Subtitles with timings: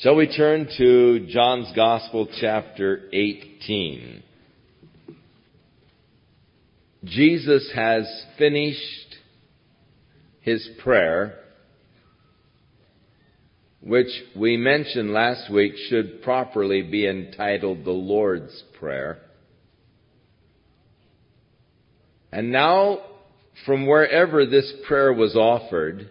[0.00, 4.22] Shall we turn to John's Gospel, chapter 18?
[7.02, 8.06] Jesus has
[8.38, 9.16] finished
[10.40, 11.40] his prayer,
[13.80, 19.18] which we mentioned last week should properly be entitled the Lord's Prayer.
[22.30, 23.00] And now,
[23.66, 26.08] from wherever this prayer was offered,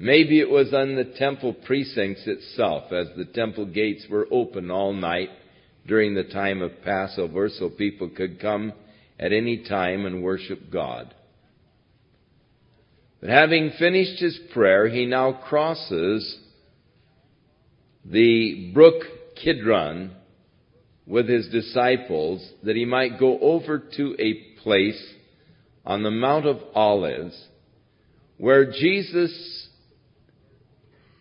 [0.00, 4.92] maybe it was on the temple precincts itself, as the temple gates were open all
[4.92, 5.28] night
[5.86, 8.72] during the time of Passover, so people could come
[9.18, 11.14] at any time and worship God.
[13.20, 16.38] But having finished his prayer, he now crosses
[18.04, 19.02] the brook
[19.42, 20.12] Kidron
[21.06, 25.02] with his disciples that he might go over to a place
[25.84, 27.38] on the Mount of Olives
[28.38, 29.68] where Jesus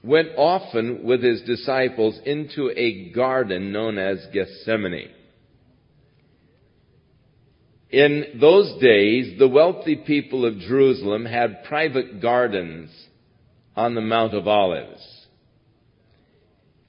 [0.04, 5.12] went often with his disciples into a garden known as Gethsemane.
[7.90, 12.92] In those days, the wealthy people of Jerusalem had private gardens
[13.76, 15.26] on the Mount of Olives.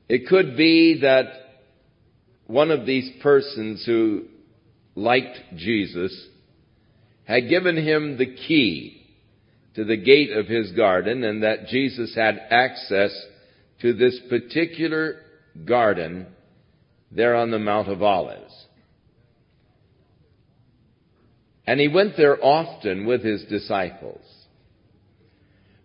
[0.09, 1.27] It could be that
[2.47, 4.25] one of these persons who
[4.95, 6.29] liked Jesus
[7.25, 9.00] had given him the key
[9.75, 13.11] to the gate of his garden and that Jesus had access
[13.83, 15.17] to this particular
[15.65, 16.27] garden
[17.11, 18.55] there on the Mount of Olives.
[21.67, 24.25] And he went there often with his disciples.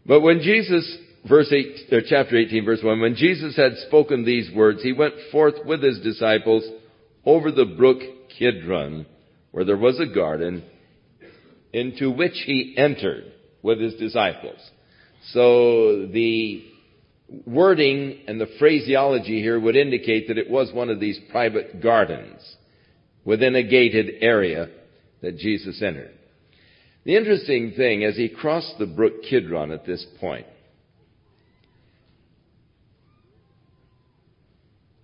[0.05, 0.97] But when Jesus,
[1.27, 5.13] verse 8, or chapter 18, verse 1, when Jesus had spoken these words, he went
[5.31, 6.63] forth with his disciples
[7.23, 7.99] over the brook
[8.37, 9.05] Kidron,
[9.51, 10.63] where there was a garden,
[11.71, 13.31] into which he entered
[13.65, 14.59] with his disciples.
[15.33, 16.63] So the
[17.47, 22.39] wording and the phraseology here would indicate that it was one of these private gardens
[23.25, 24.69] within a gated area
[25.23, 26.13] that Jesus entered.
[27.05, 30.45] The interesting thing, as he crossed the brook Kidron at this point,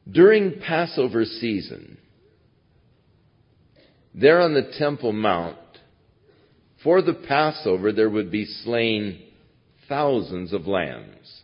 [0.09, 1.97] during Passover season,
[4.13, 5.57] there on the Temple Mount,
[6.83, 9.21] for the Passover, there would be slain
[9.87, 11.41] thousands of lambs.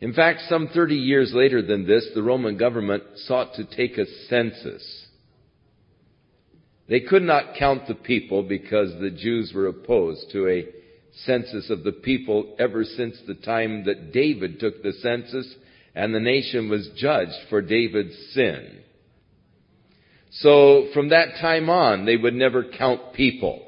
[0.00, 4.06] In fact, some 30 years later than this, the Roman government sought to take a
[4.28, 5.06] census
[6.88, 10.66] they could not count the people because the Jews were opposed to a
[11.24, 15.52] census of the people ever since the time that David took the census
[15.94, 18.82] and the nation was judged for David's sin.
[20.30, 23.65] So from that time on, they would never count people.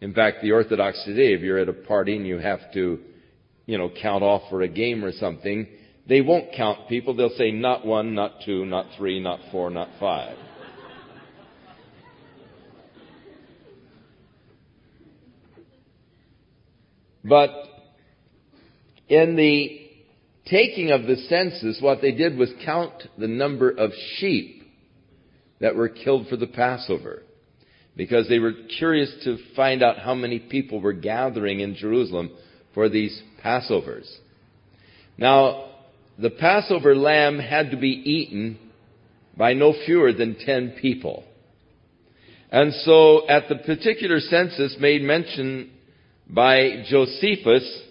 [0.00, 3.00] In fact, the Orthodox today, if you're at a party and you have to,
[3.66, 5.66] you know, count off for a game or something,
[6.08, 7.14] they won't count people.
[7.14, 10.36] They'll say not one, not two, not three, not four, not five.
[17.24, 17.50] But
[19.08, 19.80] in the
[20.46, 24.62] taking of the census, what they did was count the number of sheep
[25.60, 27.22] that were killed for the Passover.
[27.98, 32.30] Because they were curious to find out how many people were gathering in Jerusalem
[32.72, 34.08] for these Passovers.
[35.18, 35.66] Now,
[36.18, 38.58] the Passover lamb had to be eaten
[39.36, 41.24] by no fewer than ten people.
[42.50, 45.72] And so at the particular census made mention
[46.30, 47.82] by Josephus,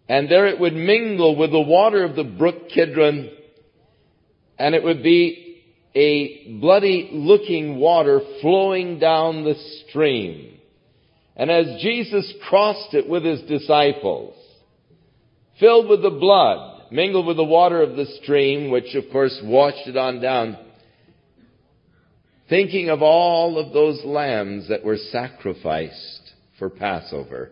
[0.08, 3.30] And there it would mingle with the water of the brook Kidron,
[4.58, 5.43] and it would be
[5.94, 9.54] a bloody looking water flowing down the
[9.88, 10.58] stream.
[11.36, 14.34] And as Jesus crossed it with his disciples,
[15.58, 19.86] filled with the blood, mingled with the water of the stream, which of course washed
[19.86, 20.58] it on down,
[22.48, 27.50] thinking of all of those lambs that were sacrificed for Passover.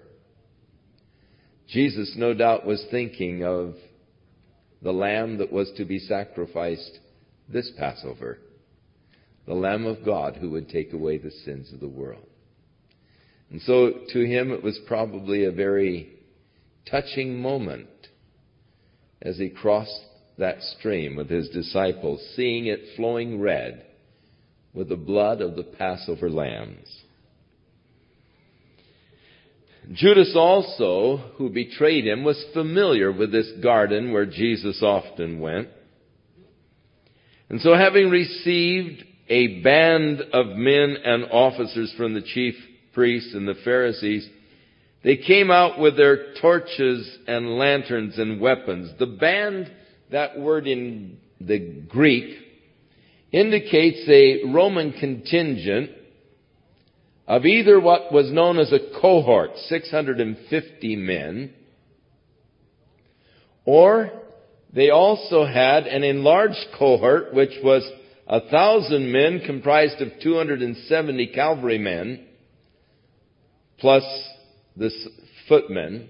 [1.69, 3.75] Jesus no doubt was thinking of
[4.83, 6.99] the lamb that was to be sacrificed
[7.53, 8.39] this Passover,
[9.47, 12.27] the Lamb of God who would take away the sins of the world.
[13.51, 16.13] And so to him it was probably a very
[16.91, 17.89] touching moment
[19.21, 20.07] as he crossed
[20.39, 23.85] that stream with his disciples, seeing it flowing red
[24.75, 27.03] with the blood of the Passover lambs.
[29.93, 35.69] Judas also, who betrayed him, was familiar with this garden where Jesus often went.
[37.53, 42.55] And so having received a band of men and officers from the chief
[42.95, 44.27] priests and the Pharisees,
[45.05, 48.93] they came out with their torches and lanterns and weapons.
[48.99, 49.71] The band,
[50.11, 51.59] that word in the
[51.89, 52.39] Greek,
[53.33, 55.91] indicates a Roman contingent
[57.29, 61.53] of either what was known as a cohort, 650 men,
[63.67, 64.11] or
[64.73, 67.89] they also had an enlarged cohort which was
[68.27, 72.27] a thousand men comprised of 270 cavalrymen
[73.79, 74.05] plus
[74.77, 74.91] the
[75.49, 76.09] footmen,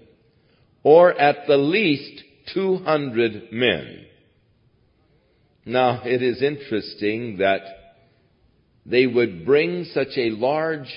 [0.83, 2.23] or at the least
[2.53, 4.05] 200 men.
[5.65, 7.61] Now, it is interesting that
[8.85, 10.93] they would bring such a large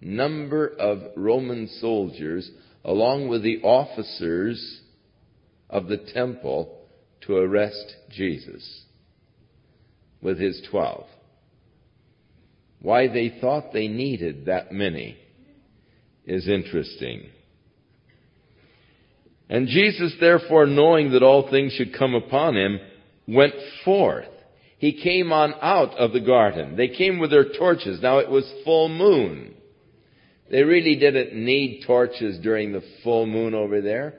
[0.00, 2.50] number of Roman soldiers
[2.84, 4.80] along with the officers
[5.70, 6.81] of the temple
[7.26, 8.82] to arrest Jesus
[10.20, 11.06] with his twelve.
[12.80, 15.16] Why they thought they needed that many
[16.26, 17.28] is interesting.
[19.48, 22.80] And Jesus, therefore, knowing that all things should come upon him,
[23.28, 23.54] went
[23.84, 24.26] forth.
[24.78, 26.76] He came on out of the garden.
[26.76, 28.00] They came with their torches.
[28.02, 29.54] Now it was full moon.
[30.50, 34.14] They really didn't need torches during the full moon over there.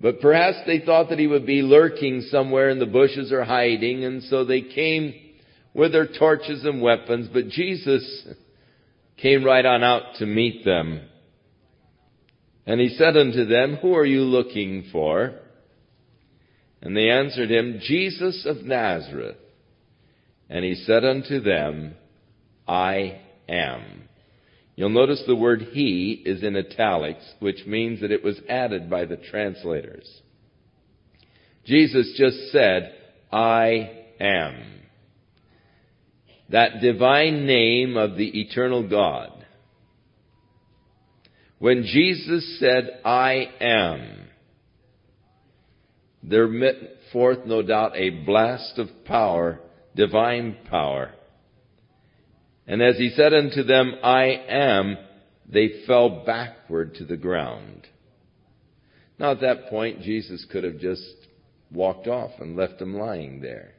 [0.00, 4.04] But perhaps they thought that he would be lurking somewhere in the bushes or hiding,
[4.04, 5.14] and so they came
[5.74, 8.26] with their torches and weapons, but Jesus
[9.18, 11.02] came right on out to meet them.
[12.66, 15.34] And he said unto them, Who are you looking for?
[16.82, 19.36] And they answered him, Jesus of Nazareth.
[20.48, 21.94] And he said unto them,
[22.66, 23.99] I am.
[24.76, 29.04] You'll notice the word he is in italics, which means that it was added by
[29.04, 30.08] the translators.
[31.66, 32.94] Jesus just said,
[33.30, 34.62] I am.
[36.48, 39.44] That divine name of the eternal God.
[41.58, 44.28] When Jesus said, I am,
[46.22, 46.74] there met
[47.12, 49.60] forth, no doubt, a blast of power,
[49.94, 51.12] divine power
[52.66, 54.96] and as he said unto them, I am,
[55.48, 57.86] they fell backward to the ground.
[59.18, 61.02] Now at that point, Jesus could have just
[61.70, 63.72] walked off and left them lying there.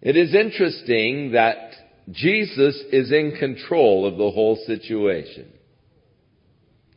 [0.00, 1.70] It is interesting that
[2.10, 5.46] Jesus is in control of the whole situation.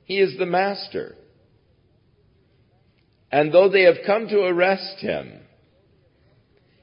[0.05, 1.15] He is the master.
[3.31, 5.33] And though they have come to arrest him,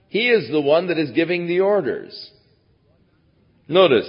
[0.09, 2.31] he is the one that is giving the orders.
[3.69, 4.09] Notice,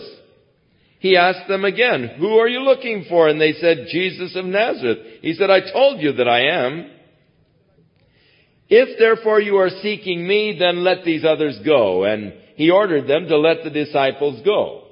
[0.99, 3.27] he asked them again, who are you looking for?
[3.27, 4.99] And they said, Jesus of Nazareth.
[5.21, 6.89] He said, I told you that I am.
[8.69, 12.05] If therefore you are seeking me, then let these others go.
[12.05, 14.85] And he ordered them to let the disciples go,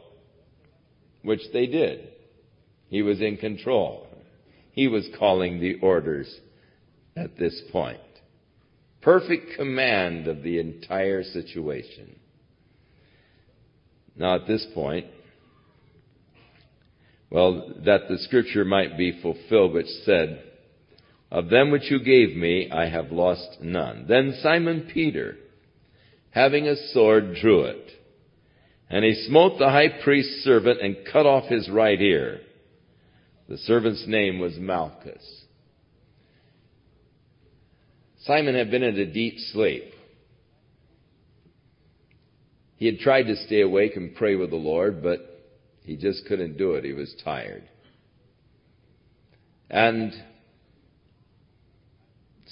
[1.24, 2.10] which they did.
[2.90, 4.08] He was in control.
[4.74, 6.34] He was calling the orders
[7.16, 8.00] at this point.
[9.02, 12.20] Perfect command of the entire situation.
[14.16, 15.08] Now, at this point,
[17.30, 20.44] well, that the scripture might be fulfilled, which said,
[21.32, 24.06] Of them which you gave me, I have lost none.
[24.08, 25.38] Then Simon Peter,
[26.32, 27.92] having a sword, drew it.
[28.90, 32.42] And he smote the high priest's servant and cut off his right ear.
[33.48, 35.46] The servant's name was Malchus.
[38.26, 39.94] Simon had been in a deep sleep.
[42.82, 45.20] He had tried to stay awake and pray with the Lord, but
[45.84, 46.84] he just couldn't do it.
[46.84, 47.62] He was tired.
[49.70, 50.12] And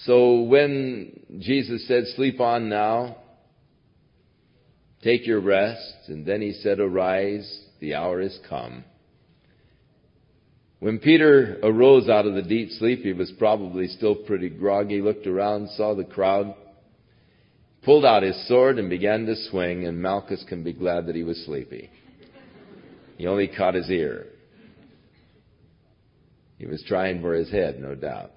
[0.05, 3.17] so when Jesus said, sleep on now,
[5.01, 8.83] take your rest, and then he said, arise, the hour is come.
[10.77, 15.25] When Peter arose out of the deep sleep, he was probably still pretty groggy, looked
[15.25, 16.53] around, saw the crowd,
[17.83, 21.23] pulled out his sword and began to swing, and Malchus can be glad that he
[21.23, 21.89] was sleepy.
[23.17, 24.27] He only caught his ear.
[26.57, 28.31] He was trying for his head, no doubt.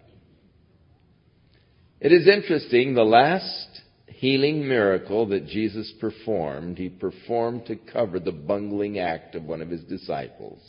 [2.01, 8.33] It is interesting, the last healing miracle that Jesus performed, he performed to cover the
[8.33, 10.61] bungling act of one of his disciples.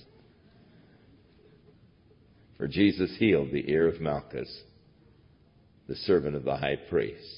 [2.57, 4.61] For Jesus healed the ear of Malchus,
[5.87, 7.32] the servant of the high priest.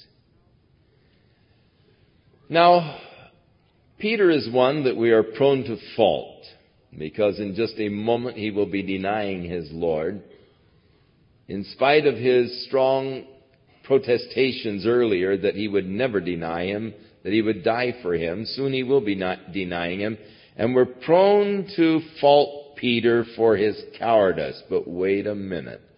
[2.50, 3.00] Now,
[3.98, 6.44] Peter is one that we are prone to fault
[6.98, 10.22] because in just a moment he will be denying his Lord.
[11.48, 13.26] In spite of his strong
[13.84, 18.74] protestations earlier that he would never deny him, that he would die for him, soon
[18.74, 20.18] he will be not denying him.
[20.56, 24.62] And we're prone to fault Peter for his cowardice.
[24.70, 25.95] But wait a minute.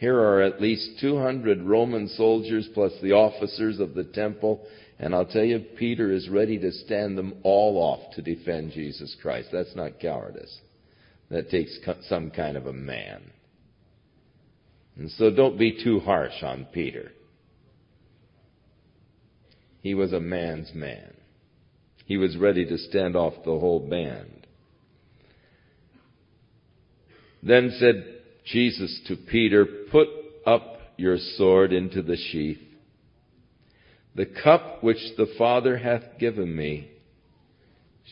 [0.00, 4.66] Here are at least 200 Roman soldiers plus the officers of the temple
[4.98, 9.16] and I'll tell you, Peter is ready to stand them all off to defend Jesus
[9.22, 9.48] Christ.
[9.50, 10.54] That's not cowardice.
[11.30, 13.30] That takes some kind of a man.
[14.96, 17.12] And so don't be too harsh on Peter.
[19.80, 21.14] He was a man's man.
[22.04, 24.46] He was ready to stand off the whole band.
[27.42, 28.19] Then said
[28.52, 30.08] Jesus to Peter, Put
[30.46, 32.60] up your sword into the sheath.
[34.14, 36.90] The cup which the Father hath given me,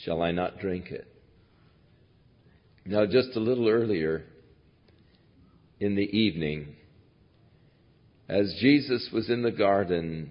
[0.04, 1.07] shall I not drink it?
[2.87, 4.25] Now, just a little earlier
[5.80, 6.76] in the evening,
[8.28, 10.30] as Jesus was in the garden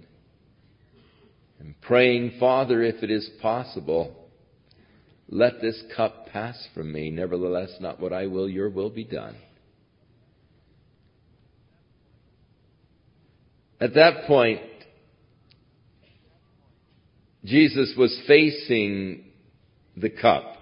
[1.59, 4.15] and praying, Father, if it is possible,
[5.29, 7.09] let this cup pass from me.
[7.11, 9.35] Nevertheless, not what I will, your will be done.
[13.79, 14.61] At that point,
[17.45, 19.25] Jesus was facing
[19.95, 20.55] the cup.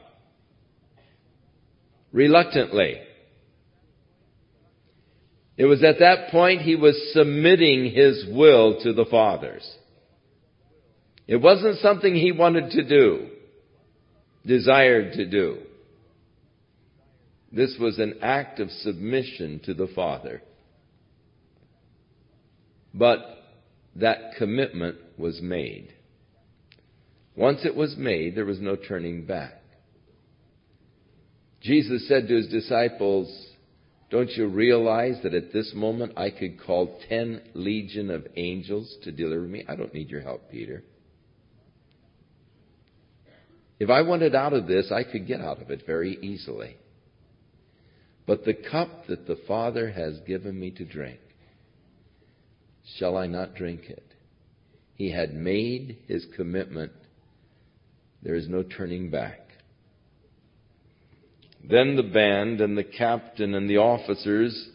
[2.11, 3.01] Reluctantly.
[5.57, 9.69] It was at that point he was submitting his will to the Father's.
[11.27, 13.29] It wasn't something he wanted to do,
[14.45, 15.59] desired to do.
[17.51, 20.41] This was an act of submission to the Father.
[22.95, 23.19] But
[23.97, 25.93] that commitment was made.
[27.35, 29.61] Once it was made, there was no turning back.
[31.61, 33.27] Jesus said to his disciples,
[34.09, 39.11] Don't you realize that at this moment I could call ten legion of angels to
[39.11, 39.65] deliver me?
[39.67, 40.83] I don't need your help, Peter.
[43.77, 46.77] If I wanted out of this, I could get out of it very easily.
[48.25, 51.19] But the cup that the Father has given me to drink,
[52.97, 54.03] shall I not drink it?
[54.95, 56.91] He had made his commitment
[58.25, 59.39] there is no turning back.
[61.67, 64.69] Then the band and the captain and the officers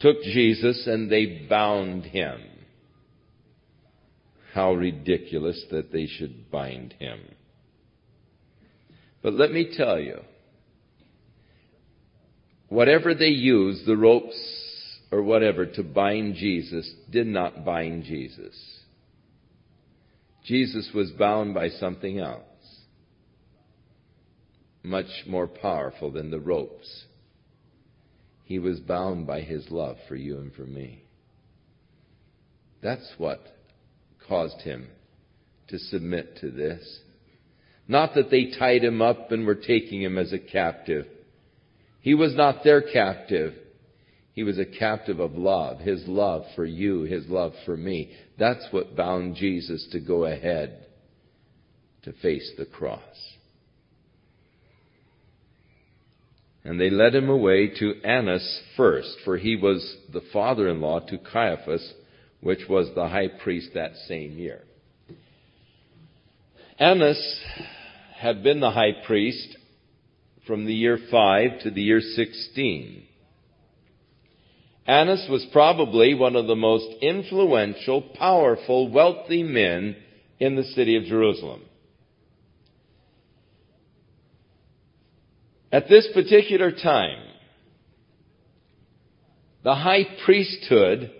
[0.00, 2.40] took Jesus and they bound him.
[4.52, 7.20] How ridiculous that they should bind him.
[9.22, 10.20] But let me tell you,
[12.68, 14.65] whatever they used, the ropes
[15.10, 18.56] or whatever, to bind Jesus, did not bind Jesus.
[20.44, 22.42] Jesus was bound by something else,
[24.82, 27.04] much more powerful than the ropes.
[28.44, 31.02] He was bound by his love for you and for me.
[32.80, 33.40] That's what
[34.28, 34.88] caused him
[35.68, 37.00] to submit to this.
[37.88, 41.06] Not that they tied him up and were taking him as a captive.
[42.00, 43.54] He was not their captive.
[44.36, 48.12] He was a captive of love, his love for you, his love for me.
[48.38, 50.84] That's what bound Jesus to go ahead
[52.02, 53.00] to face the cross.
[56.64, 61.00] And they led him away to Annas first, for he was the father in law
[61.00, 61.94] to Caiaphas,
[62.42, 64.60] which was the high priest that same year.
[66.78, 67.40] Annas
[68.14, 69.56] had been the high priest
[70.46, 73.04] from the year 5 to the year 16.
[74.86, 79.96] Annas was probably one of the most influential, powerful, wealthy men
[80.38, 81.62] in the city of Jerusalem.
[85.72, 87.18] At this particular time,
[89.64, 91.10] the high priesthood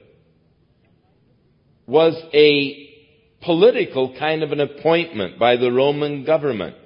[1.87, 2.89] was a
[3.43, 6.77] political kind of an appointment by the Roman government.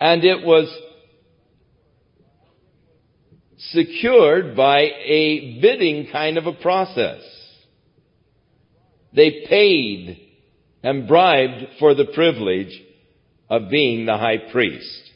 [0.00, 0.74] And it was
[3.58, 7.20] secured by a bidding kind of a process.
[9.12, 10.20] They paid
[10.82, 12.82] and bribed for the privilege
[13.50, 15.10] of being the high priest.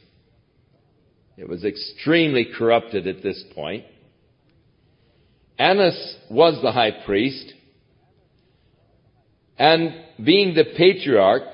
[1.37, 3.85] It was extremely corrupted at this point.
[5.59, 7.53] Annas was the high priest,
[9.59, 11.45] and being the patriarch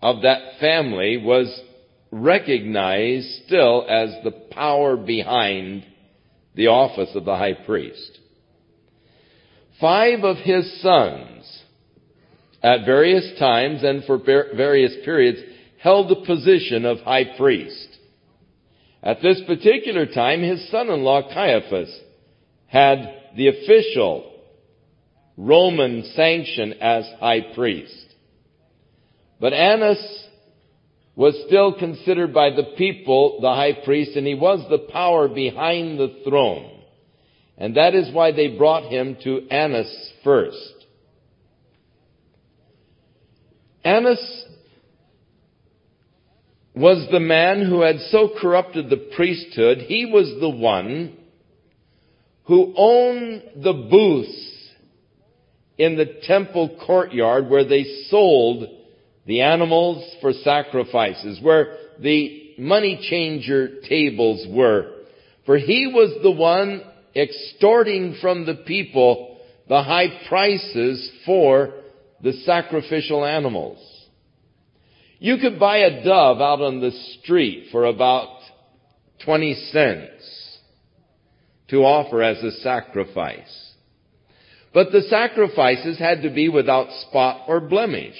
[0.00, 1.60] of that family was
[2.10, 5.84] recognized still as the power behind
[6.54, 8.18] the office of the high priest.
[9.80, 11.62] Five of his sons,
[12.62, 15.40] at various times and for various periods,
[15.80, 17.98] held the position of high priest.
[19.02, 22.00] At this particular time, his son-in-law Caiaphas
[22.66, 22.98] had
[23.36, 24.32] the official
[25.36, 28.14] Roman sanction as high priest.
[29.40, 30.28] But Annas
[31.14, 35.98] was still considered by the people the high priest and he was the power behind
[35.98, 36.80] the throne.
[37.58, 40.74] And that is why they brought him to Annas first.
[43.84, 44.44] Annas
[46.74, 51.16] was the man who had so corrupted the priesthood, he was the one
[52.44, 54.48] who owned the booths
[55.76, 58.64] in the temple courtyard where they sold
[59.26, 64.92] the animals for sacrifices, where the money changer tables were.
[65.46, 66.82] For he was the one
[67.14, 69.38] extorting from the people
[69.68, 71.72] the high prices for
[72.22, 73.78] the sacrificial animals.
[75.18, 78.40] You could buy a dove out on the street for about
[79.24, 80.58] 20 cents
[81.68, 83.72] to offer as a sacrifice.
[84.74, 88.16] But the sacrifices had to be without spot or blemish.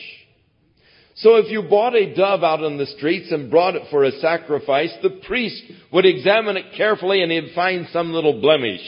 [1.22, 4.10] So if you bought a dove out on the streets and brought it for a
[4.12, 5.62] sacrifice, the priest
[5.92, 8.80] would examine it carefully and he'd find some little blemish.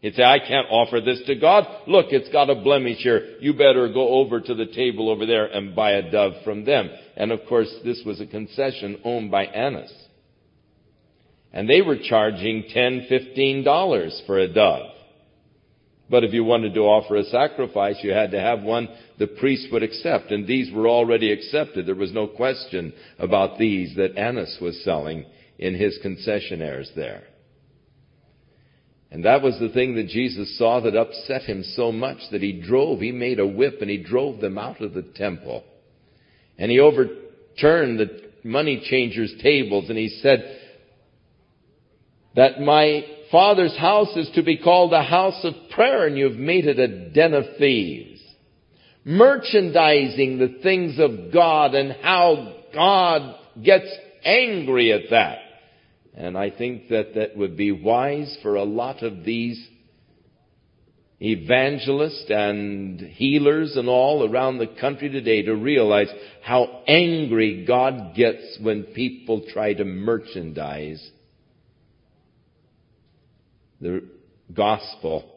[0.00, 1.64] He'd say, I can't offer this to God.
[1.86, 3.36] Look, it's got a blemish here.
[3.40, 6.90] You better go over to the table over there and buy a dove from them.
[7.16, 9.92] And of course, this was a concession owned by Annas.
[11.50, 14.91] And they were charging ten, fifteen dollars for a dove.
[16.12, 18.86] But if you wanted to offer a sacrifice, you had to have one
[19.18, 20.30] the priest would accept.
[20.30, 21.86] And these were already accepted.
[21.86, 25.24] There was no question about these that Annas was selling
[25.58, 27.22] in his concessionaires there.
[29.10, 32.60] And that was the thing that Jesus saw that upset him so much that he
[32.60, 35.64] drove, he made a whip and he drove them out of the temple.
[36.58, 40.61] And he overturned the money changers' tables and he said
[42.34, 46.66] that my father's house is to be called a house of prayer and you've made
[46.66, 48.20] it a den of thieves.
[49.04, 53.88] Merchandising the things of God and how God gets
[54.24, 55.38] angry at that.
[56.14, 59.68] And I think that that would be wise for a lot of these
[61.20, 66.08] evangelists and healers and all around the country today to realize
[66.42, 71.10] how angry God gets when people try to merchandise
[73.82, 74.04] the
[74.54, 75.28] gospel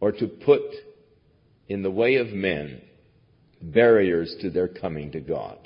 [0.00, 0.60] or to put
[1.68, 2.82] in the way of men
[3.62, 5.56] barriers to their coming to God.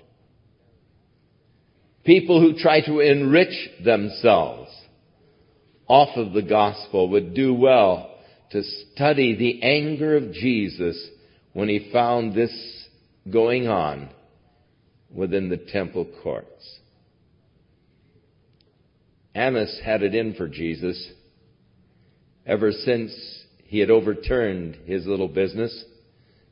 [2.05, 4.71] People who try to enrich themselves
[5.89, 8.15] off of the gospel would do well
[8.51, 11.09] to study the anger of Jesus
[11.55, 12.53] when he found this
[13.33, 14.11] going on
[15.13, 16.81] within the temple courts.
[19.37, 21.13] Annas had it in for Jesus
[22.47, 23.13] ever since
[23.65, 25.85] he had overturned his little business.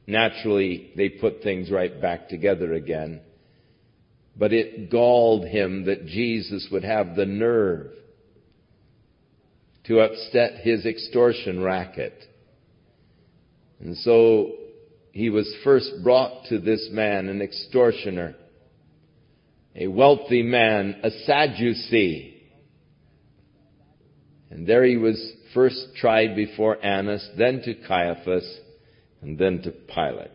[0.07, 3.23] Naturally, they put things right back together again.
[4.37, 7.93] But it galled him that Jesus would have the nerve
[9.85, 12.23] to upset his extortion racket.
[13.81, 14.53] And so
[15.13, 18.35] he was first brought to this man, an extortioner,
[19.75, 22.34] a wealthy man, a Sadducee.
[24.55, 28.61] And there he was first tried before Annas, then to Caiaphas,
[29.21, 30.31] and then to Pilate.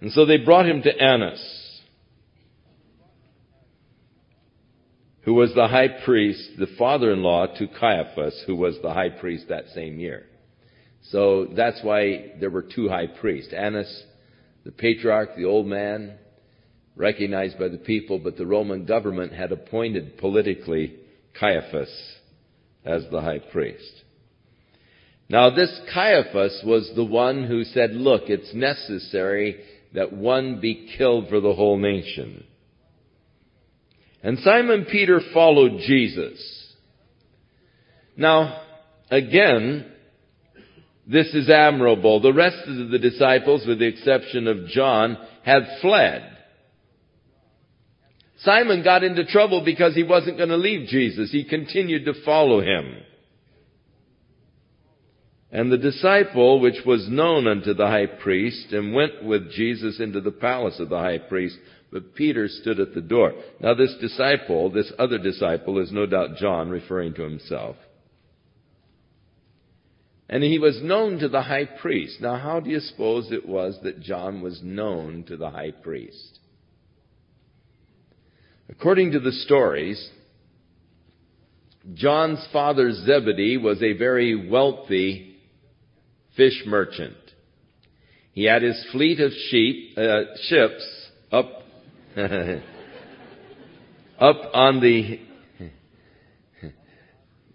[0.00, 1.58] And so they brought him to Annas.
[5.22, 9.68] who was the high priest, the father-in-law to Caiaphas, who was the high priest that
[9.74, 10.26] same year.
[11.10, 13.52] So that's why there were two high priests.
[13.52, 14.04] Annas,
[14.64, 16.14] the patriarch, the old man,
[16.96, 20.96] recognized by the people, but the Roman government had appointed politically
[21.38, 22.16] Caiaphas
[22.84, 24.02] as the high priest.
[25.28, 29.60] Now this Caiaphas was the one who said, look, it's necessary
[29.94, 32.44] that one be killed for the whole nation.
[34.22, 36.74] And Simon Peter followed Jesus.
[38.16, 38.62] Now,
[39.10, 39.90] again,
[41.06, 42.20] this is admirable.
[42.20, 46.31] The rest of the disciples, with the exception of John, had fled.
[48.44, 51.30] Simon got into trouble because he wasn't going to leave Jesus.
[51.30, 52.96] He continued to follow him.
[55.50, 60.20] And the disciple, which was known unto the high priest, and went with Jesus into
[60.20, 61.58] the palace of the high priest,
[61.92, 63.34] but Peter stood at the door.
[63.60, 67.76] Now this disciple, this other disciple, is no doubt John referring to himself.
[70.30, 72.22] And he was known to the high priest.
[72.22, 76.38] Now how do you suppose it was that John was known to the high priest?
[78.72, 80.10] According to the stories,
[81.92, 85.36] John's father Zebedee was a very wealthy
[86.38, 87.14] fish merchant.
[88.32, 91.64] He had his fleet of sheep, uh, ships up,
[94.18, 95.20] up on the,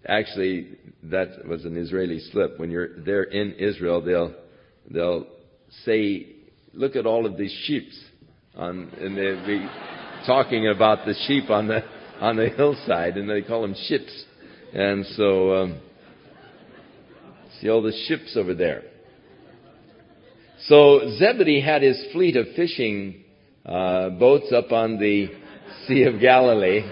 [0.06, 0.68] actually,
[1.02, 2.60] that was an Israeli slip.
[2.60, 4.34] When you're there in Israel, they'll,
[4.88, 5.26] they'll
[5.84, 6.28] say,
[6.72, 7.88] look at all of these sheep
[8.54, 9.66] on, and they'll be
[10.28, 11.82] talking about the sheep on the,
[12.20, 14.24] on the hillside, and they call them ships.
[14.74, 15.80] And so, um,
[17.60, 18.82] see all the ships over there.
[20.66, 23.24] So Zebedee had his fleet of fishing
[23.64, 25.28] uh, boats up on the
[25.86, 26.82] Sea of Galilee.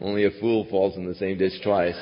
[0.00, 1.96] Only a fool falls in the same ditch twice.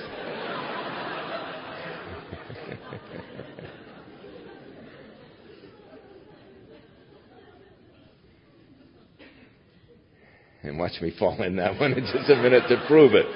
[10.62, 13.26] And watch me fall in that one in just a minute to prove it.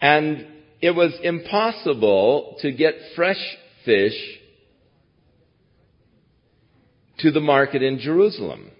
[0.00, 0.46] And
[0.80, 3.40] it was impossible to get fresh
[3.84, 4.16] fish
[7.18, 8.72] to the market in Jerusalem.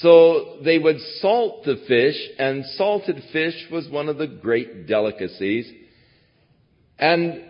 [0.00, 5.70] So they would salt the fish, and salted fish was one of the great delicacies.
[6.98, 7.44] And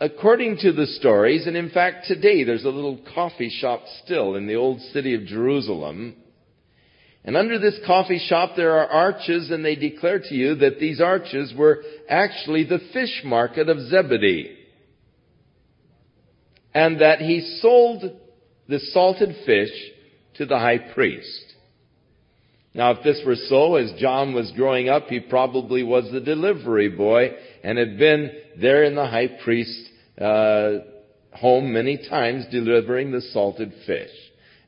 [0.00, 4.46] according to the stories, and in fact today there's a little coffee shop still in
[4.46, 6.16] the old city of Jerusalem
[7.24, 11.00] and under this coffee shop there are arches and they declare to you that these
[11.00, 14.56] arches were actually the fish market of Zebedee.
[16.72, 18.04] And that he sold
[18.68, 19.70] the salted fish
[20.36, 21.44] to the high priest.
[22.72, 26.88] Now if this were so, as John was growing up, he probably was the delivery
[26.88, 27.32] boy
[27.62, 29.89] and had been there in the high priest's
[30.20, 30.84] uh,
[31.32, 34.10] home many times delivering the salted fish.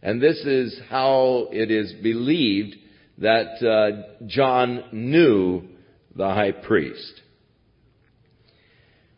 [0.02, 2.76] And this is how it is believed
[3.18, 5.62] that uh, John knew
[6.16, 7.20] the high priest.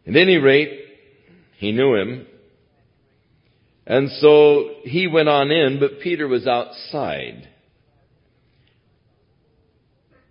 [0.07, 0.81] At any rate,
[1.57, 2.27] he knew him.
[3.87, 7.49] And so he went on in, but Peter was outside.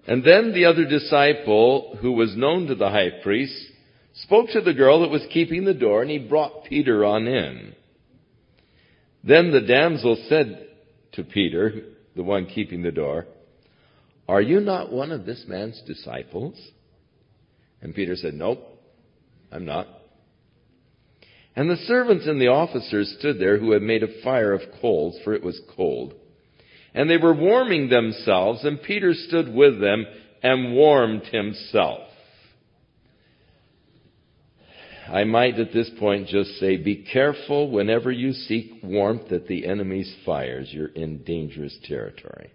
[0.06, 3.56] And then the other disciple, who was known to the high priest,
[4.14, 7.74] spoke to the girl that was keeping the door, and he brought Peter on in.
[9.24, 10.68] Then the damsel said
[11.14, 11.82] to Peter,
[12.16, 13.26] the one keeping the door,
[14.28, 16.60] Are you not one of this man's disciples?
[17.82, 18.60] And Peter said, Nope,
[19.52, 19.88] I'm not.
[21.56, 25.20] And the servants and the officers stood there who had made a fire of coals,
[25.24, 26.16] for it was cold.
[26.94, 30.06] And they were warming themselves, and Peter stood with them
[30.42, 32.08] and warmed himself.
[35.08, 39.66] I might at this point just say, be careful whenever you seek warmth at the
[39.66, 40.70] enemy's fires.
[40.72, 42.52] You're in dangerous territory.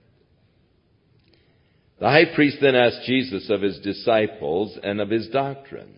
[2.00, 5.94] The high priest then asked Jesus of his disciples and of his doctrine.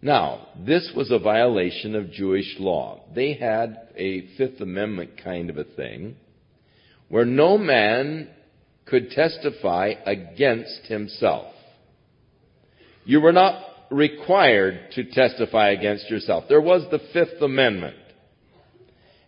[0.00, 3.00] Now, this was a violation of Jewish law.
[3.14, 6.16] They had a Fifth Amendment kind of a thing
[7.08, 8.28] where no man
[8.84, 11.52] could testify against himself.
[13.04, 16.44] You were not required to testify against yourself.
[16.48, 17.96] There was the Fifth Amendment.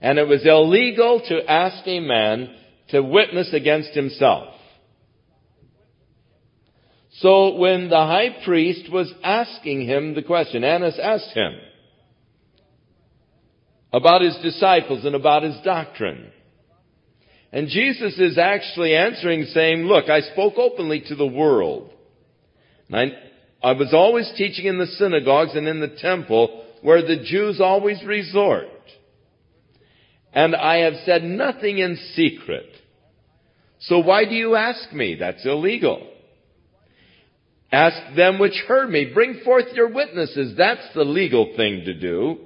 [0.01, 2.55] And it was illegal to ask a man
[2.89, 4.55] to witness against himself.
[7.19, 11.53] So when the high priest was asking him the question, Annas asked him
[13.93, 16.31] about his disciples and about his doctrine.
[17.53, 21.91] And Jesus is actually answering saying, look, I spoke openly to the world.
[22.89, 23.30] And I,
[23.63, 28.03] I was always teaching in the synagogues and in the temple where the Jews always
[28.05, 28.69] resort.
[30.33, 32.71] And I have said nothing in secret.
[33.81, 35.17] So why do you ask me?
[35.19, 36.07] That's illegal.
[37.73, 39.11] Ask them which heard me.
[39.13, 40.55] Bring forth your witnesses.
[40.57, 42.39] That's the legal thing to do.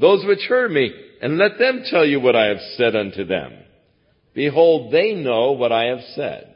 [0.00, 3.52] Those which heard me, and let them tell you what I have said unto them.
[4.34, 6.54] Behold, they know what I have said.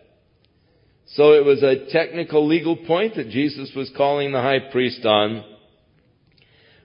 [1.14, 5.44] So it was a technical legal point that Jesus was calling the high priest on.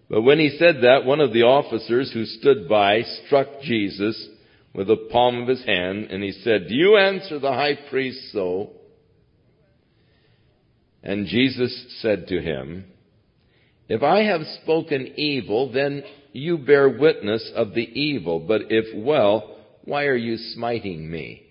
[0.10, 4.28] But when he said that, one of the officers who stood by struck Jesus
[4.74, 8.32] with the palm of his hand and he said, Do you answer the high priest
[8.34, 8.72] so?
[11.04, 12.86] And Jesus said to him,
[13.88, 19.58] If I have spoken evil, then you bear witness of the evil, but if well,
[19.86, 21.47] why are you smiting me?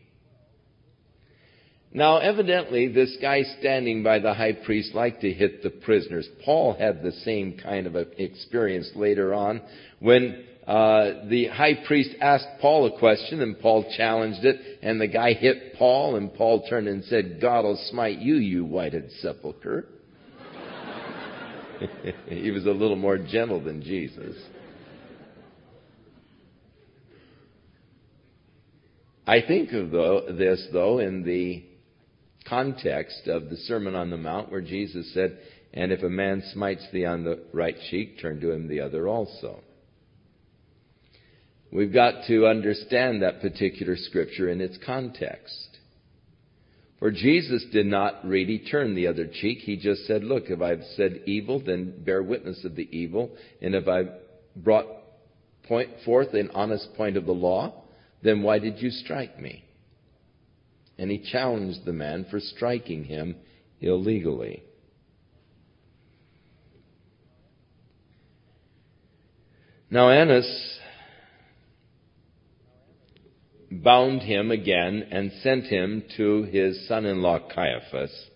[1.97, 6.29] Now, evidently, this guy standing by the high priest liked to hit the prisoners.
[6.45, 9.63] Paul had the same kind of experience later on
[10.01, 15.07] when uh, the high priest asked Paul a question and Paul challenged it, and the
[15.07, 19.87] guy hit Paul, and Paul turned and said, God will smite you, you whited sepulchre.
[22.29, 24.37] he was a little more gentle than Jesus.
[29.27, 29.93] I think of
[30.37, 31.65] this, though, in the
[32.49, 35.39] context of the Sermon on the Mount where Jesus said,
[35.75, 39.09] And if a man smites thee on the right cheek, turn to him the other
[39.09, 39.61] also.
[41.73, 45.77] We've got to understand that particular scripture in its context.
[46.99, 49.59] For Jesus did not really turn the other cheek.
[49.59, 53.31] He just said, Look, if I've said evil, then bear witness of the evil.
[53.61, 54.09] And if I've
[54.57, 54.87] brought
[55.65, 57.83] point forth an honest point of the law,
[58.23, 59.66] then why did you strike me?
[60.99, 63.37] And he challenged the man for striking him
[63.81, 64.63] illegally.
[69.91, 70.79] Now Annas
[73.71, 78.31] bound him again and sent him to his son-in-law Caiaphas.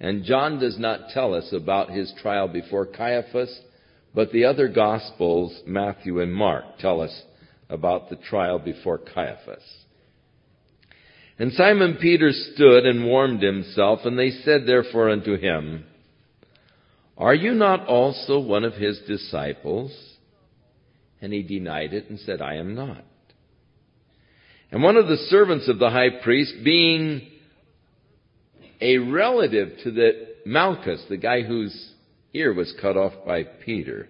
[0.00, 3.60] And John does not tell us about his trial before Caiaphas,
[4.14, 7.22] but the other Gospels, Matthew and Mark, tell us
[7.70, 9.83] about the trial before Caiaphas.
[11.38, 15.84] And Simon Peter stood and warmed himself, and they said therefore unto him,
[17.18, 19.92] Are you not also one of his disciples?
[21.20, 23.04] And he denied it and said, I am not.
[24.70, 27.28] And one of the servants of the high priest, being
[28.80, 31.92] a relative to the Malchus, the guy whose
[32.32, 34.08] ear was cut off by Peter,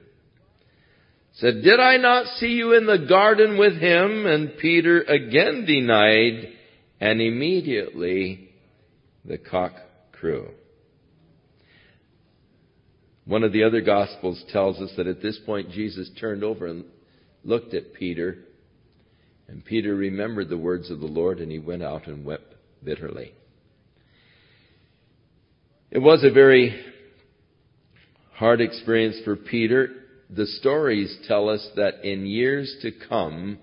[1.34, 4.26] said, Did I not see you in the garden with him?
[4.26, 6.52] And Peter again denied,
[7.00, 8.50] and immediately
[9.24, 9.72] the cock
[10.12, 10.48] crew.
[13.26, 16.84] One of the other Gospels tells us that at this point Jesus turned over and
[17.42, 18.38] looked at Peter
[19.48, 23.34] and Peter remembered the words of the Lord and he went out and wept bitterly.
[25.90, 26.74] It was a very
[28.34, 29.90] hard experience for Peter.
[30.30, 33.58] The stories tell us that in years to come,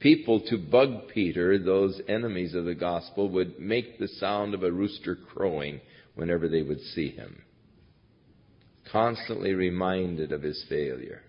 [0.00, 4.72] people to bug Peter, those enemies of the gospel, would make the sound of a
[4.72, 5.80] rooster crowing
[6.14, 7.42] whenever they would see him.
[8.90, 11.22] Constantly reminded of his failure.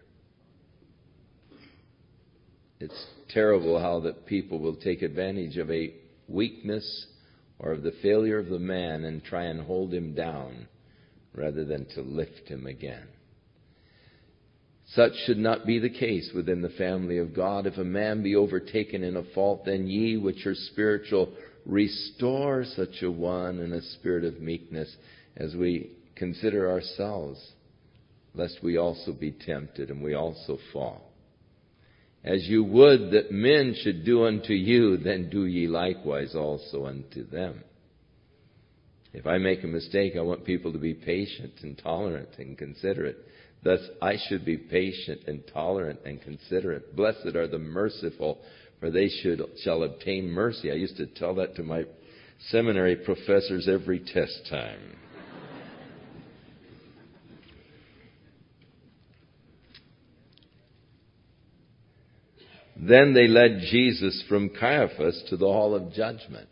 [2.79, 5.93] It's terrible how that people will take advantage of a
[6.27, 7.07] weakness
[7.59, 10.67] or of the failure of the man and try and hold him down
[11.33, 13.07] rather than to lift him again.
[14.95, 17.67] Such should not be the case within the family of God.
[17.67, 21.31] If a man be overtaken in a fault, then ye which are spiritual
[21.65, 24.93] restore such a one in a spirit of meekness
[25.37, 27.39] as we consider ourselves,
[28.33, 31.11] lest we also be tempted and we also fall.
[32.23, 37.25] As you would that men should do unto you, then do ye likewise also unto
[37.29, 37.63] them.
[39.13, 43.17] If I make a mistake, I want people to be patient and tolerant and considerate.
[43.63, 46.95] Thus, I should be patient and tolerant and considerate.
[46.95, 48.39] Blessed are the merciful,
[48.79, 50.71] for they should, shall obtain mercy.
[50.71, 51.83] I used to tell that to my
[52.49, 54.95] seminary professors every test time.
[62.81, 66.47] Then they led Jesus from Caiaphas to the hall of judgment.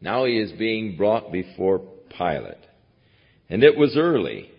[0.00, 1.80] Now he is being brought before
[2.18, 2.56] Pilate.
[3.48, 4.50] And it was early.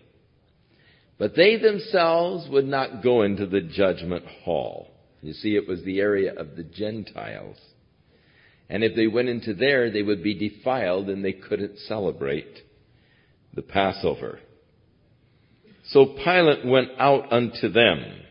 [1.18, 4.88] But they themselves would not go into the judgment hall.
[5.22, 7.56] You see, it was the area of the Gentiles.
[8.68, 12.58] And if they went into there, they would be defiled and they couldn't celebrate
[13.54, 14.40] the Passover.
[15.88, 18.24] So Pilate went out unto them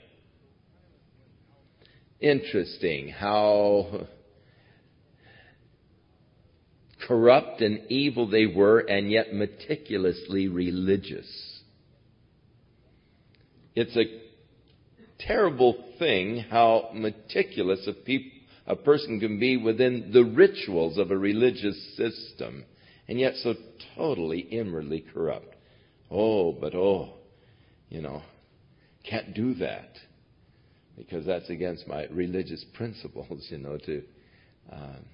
[2.24, 4.08] interesting how
[7.06, 11.53] corrupt and evil they were, and yet meticulously religious.
[13.76, 14.06] It's a
[15.20, 18.34] terrible thing how meticulous a, peop-
[18.68, 22.66] a person can be within the rituals of a religious system,
[23.08, 23.54] and yet so
[23.96, 25.56] totally inwardly corrupt.
[26.12, 27.14] Oh, but oh,
[27.90, 28.22] you know,
[29.10, 29.90] can't do that
[30.98, 34.04] because that's against my religious principles, you know, to
[34.72, 35.06] um,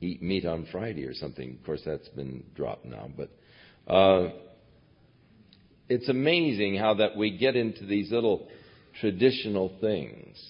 [0.00, 1.56] eat meat on Friday or something.
[1.58, 3.30] Of course, that's been dropped now, but
[3.92, 4.30] uh,
[5.90, 8.46] it's amazing how that we get into these little
[9.00, 10.40] traditional things.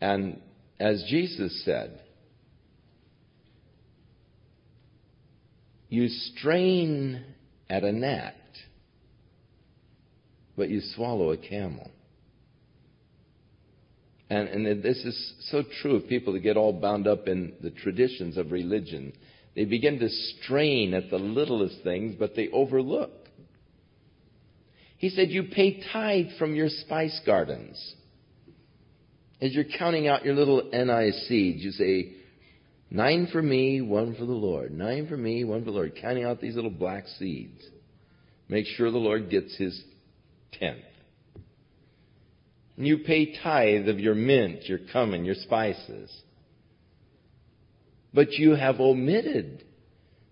[0.00, 0.40] And
[0.80, 2.00] as Jesus said,
[5.90, 7.22] you strain
[7.68, 8.34] at a gnat,
[10.56, 11.90] but you swallow a camel.
[14.30, 17.70] And, and this is so true of people that get all bound up in the
[17.70, 19.12] traditions of religion.
[19.54, 23.10] They begin to strain at the littlest things, but they overlook.
[24.98, 27.94] He said, You pay tithe from your spice gardens.
[29.40, 32.14] As you're counting out your little anise seeds, you say,
[32.90, 34.72] Nine for me, one for the Lord.
[34.72, 35.98] Nine for me, one for the Lord.
[36.00, 37.62] Counting out these little black seeds.
[38.48, 39.80] Make sure the Lord gets his
[40.52, 40.78] tenth.
[42.76, 46.10] And you pay tithe of your mint, your cumin, your spices.
[48.14, 49.64] But you have omitted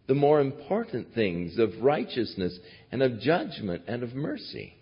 [0.06, 2.58] the more important things of righteousness
[2.92, 4.74] and of judgment and of mercy.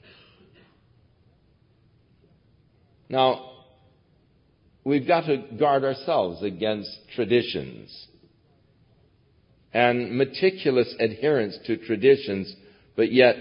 [3.08, 3.52] Now,
[4.84, 8.08] we've got to guard ourselves against traditions
[9.72, 12.54] and meticulous adherence to traditions,
[12.96, 13.37] but yet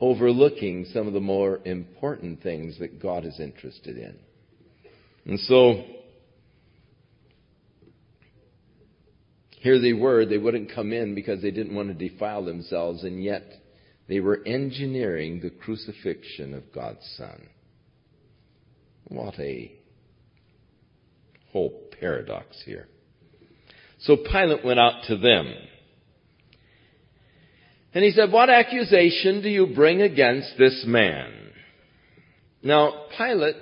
[0.00, 4.16] overlooking some of the more important things that God is interested in.
[5.26, 5.84] And so,
[9.64, 13.24] here they were, they wouldn't come in because they didn't want to defile themselves, and
[13.24, 13.44] yet
[14.06, 17.48] they were engineering the crucifixion of God's Son.
[19.08, 19.72] What a
[21.50, 22.88] whole paradox here.
[24.00, 25.54] So Pilate went out to them.
[27.94, 31.32] And he said, What accusation do you bring against this man?
[32.62, 33.56] Now, Pilate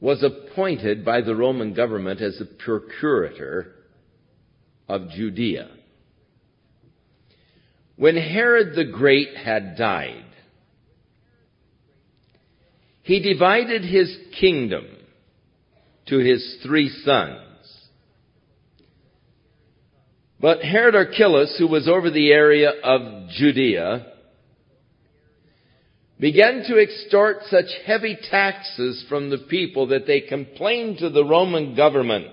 [0.00, 3.74] was appointed by the Roman government as the procurator
[4.88, 5.68] of Judea.
[7.96, 10.24] When Herod the Great had died,
[13.02, 14.86] he divided his kingdom
[16.06, 17.38] to his three sons.
[20.40, 24.06] But Herod Archelaus, who was over the area of Judea,
[26.20, 31.74] began to extort such heavy taxes from the people that they complained to the Roman
[31.74, 32.26] government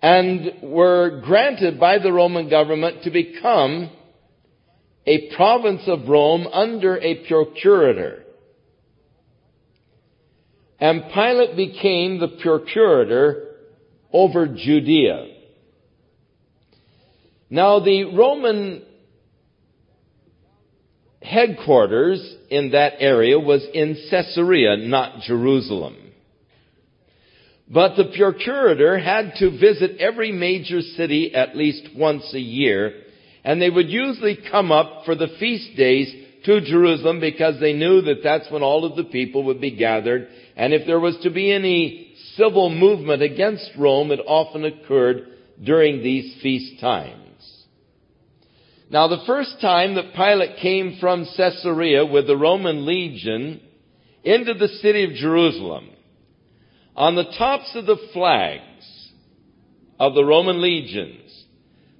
[0.00, 3.90] and were granted by the Roman government to become
[5.04, 8.22] a province of Rome under a procurator.
[10.78, 13.56] And Pilate became the procurator
[14.12, 15.32] over Judea.
[17.50, 18.85] Now the Roman
[21.26, 25.96] headquarters in that area was in Caesarea, not Jerusalem.
[27.68, 33.02] But the procurator had to visit every major city at least once a year,
[33.44, 38.02] and they would usually come up for the feast days to Jerusalem because they knew
[38.02, 41.30] that that's when all of the people would be gathered, and if there was to
[41.30, 45.26] be any civil movement against Rome, it often occurred
[45.64, 47.25] during these feast times.
[48.88, 53.60] Now the first time that Pilate came from Caesarea with the Roman legion
[54.22, 55.90] into the city of Jerusalem,
[56.94, 59.12] on the tops of the flags
[59.98, 61.44] of the Roman legions,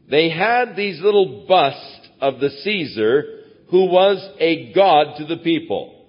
[0.09, 6.07] they had these little busts of the Caesar who was a god to the people.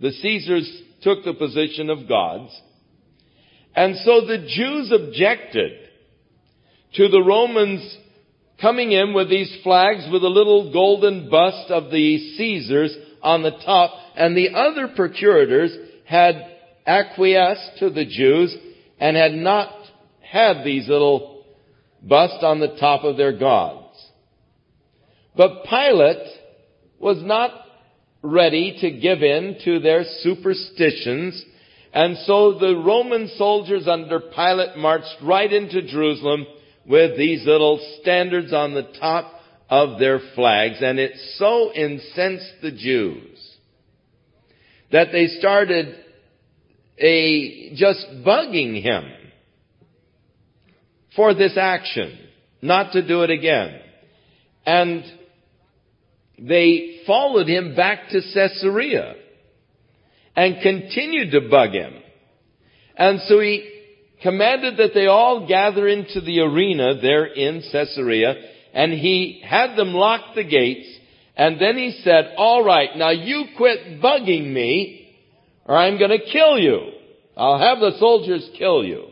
[0.00, 2.58] The Caesars took the position of gods.
[3.76, 5.72] And so the Jews objected
[6.94, 7.96] to the Romans
[8.60, 13.52] coming in with these flags with a little golden bust of the Caesars on the
[13.64, 16.34] top, and the other procurators had
[16.86, 18.56] acquiesced to the Jews
[18.98, 19.72] and had not
[20.20, 21.44] had these little
[22.02, 23.84] busts on the top of their gods.
[25.36, 26.26] But Pilate
[26.98, 27.52] was not
[28.22, 31.44] ready to give in to their superstitions,
[31.92, 36.46] and so the Roman soldiers under Pilate marched right into Jerusalem
[36.88, 39.32] with these little standards on the top
[39.68, 43.56] of their flags, and it so incensed the Jews
[44.90, 45.94] that they started
[46.98, 49.04] a, just bugging him
[51.14, 52.18] for this action,
[52.62, 53.80] not to do it again.
[54.64, 55.04] And
[56.38, 59.14] they followed him back to Caesarea
[60.34, 61.94] and continued to bug him.
[62.96, 63.77] And so he
[64.22, 68.34] commanded that they all gather into the arena there in Caesarea,
[68.74, 70.88] and he had them lock the gates,
[71.36, 75.16] and then he said, all right, now you quit bugging me,
[75.64, 76.92] or I'm gonna kill you.
[77.36, 79.06] I'll have the soldiers kill you.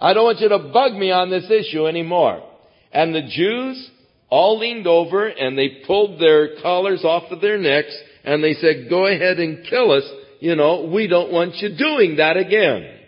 [0.00, 2.42] I don't want you to bug me on this issue anymore.
[2.90, 3.90] And the Jews
[4.30, 7.94] all leaned over and they pulled their collars off of their necks
[8.24, 10.04] and they said, go ahead and kill us.
[10.40, 12.99] You know, we don't want you doing that again.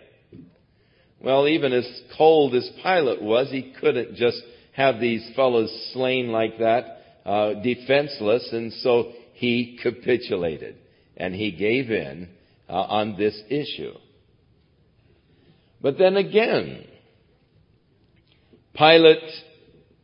[1.23, 4.41] Well, even as cold as Pilate was, he couldn't just
[4.73, 10.75] have these fellows slain like that, uh, defenseless, and so he capitulated
[11.15, 12.27] and he gave in
[12.67, 13.93] uh, on this issue.
[15.81, 16.85] But then again,
[18.75, 19.23] Pilate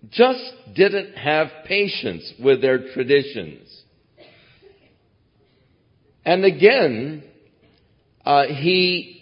[0.09, 3.67] just didn't have patience with their traditions.
[6.24, 7.24] And again,
[8.24, 9.18] uh, he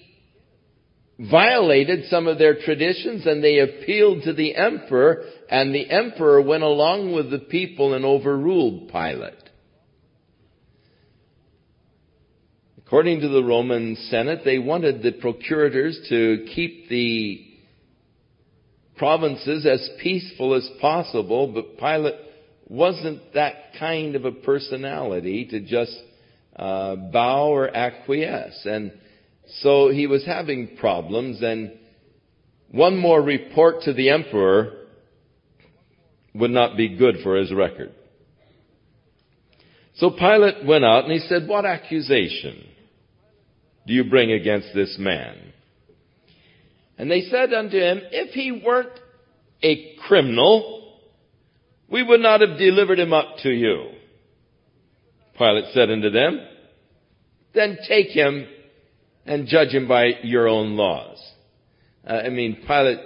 [1.19, 6.63] violated some of their traditions and they appealed to the emperor and the emperor went
[6.63, 9.33] along with the people and overruled Pilate.
[12.85, 17.43] According to the Roman Senate, they wanted the procurators to keep the
[18.95, 22.15] provinces as peaceful as possible, but Pilate
[22.69, 25.95] wasn't that kind of a personality to just
[26.55, 28.65] uh, bow or acquiesce.
[28.65, 28.91] And
[29.47, 31.71] so he was having problems, and
[32.71, 34.73] one more report to the emperor
[36.33, 37.91] would not be good for his record.
[39.95, 42.63] So Pilate went out and he said, What accusation
[43.87, 45.35] do you bring against this man?
[46.97, 48.99] And they said unto him, If he weren't
[49.63, 50.99] a criminal,
[51.89, 53.91] we would not have delivered him up to you.
[55.37, 56.45] Pilate said unto them,
[57.53, 58.47] Then take him
[59.27, 61.17] and judge him by your own laws.
[62.07, 62.99] Uh, I mean, Pilate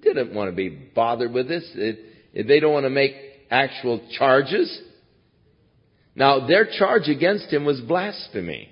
[0.00, 1.70] didn't want to be bothered with this.
[1.74, 1.98] It,
[2.32, 3.14] it, they don't want to make
[3.50, 4.82] actual charges.
[6.14, 8.68] Now, their charge against him was blasphemy.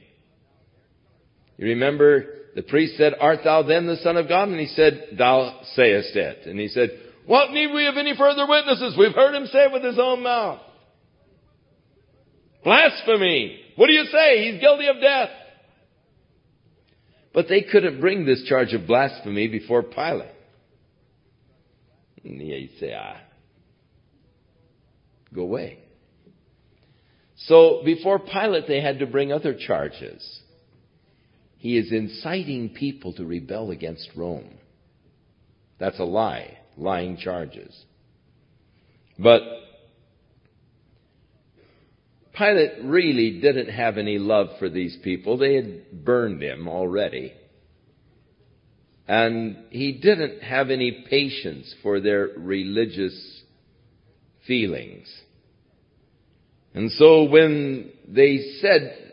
[1.59, 4.49] You remember the priest said, Art thou then the Son of God?
[4.49, 6.47] And he said, Thou sayest it.
[6.47, 6.91] And he said,
[7.27, 8.97] What need we of any further witnesses?
[8.99, 10.61] We've heard him say it with his own mouth.
[12.65, 13.61] Blasphemy!
[13.77, 14.51] What do you say?
[14.51, 15.29] He's guilty of death.
[17.37, 20.33] But they couldn't bring this charge of blasphemy before Pilate.
[22.25, 23.19] And he'd say, ah,
[25.35, 25.81] go away.
[27.37, 30.41] So before Pilate, they had to bring other charges.
[31.59, 34.55] He is inciting people to rebel against Rome.
[35.79, 37.85] That's a lie, lying charges.
[39.19, 39.43] But
[42.37, 45.39] Pilate really didn't have any love for these people.
[45.39, 47.33] They had burned him already.
[49.09, 53.43] And he didn't have any patience for their religious
[54.47, 55.13] feelings.
[56.75, 59.07] And so when they said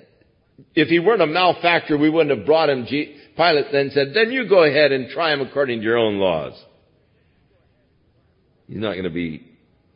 [0.76, 2.86] if he weren't a malefactor, we wouldn't have brought him.
[2.86, 6.54] Pilate then said, then you go ahead and try him according to your own laws.
[8.68, 9.46] He's not going to be,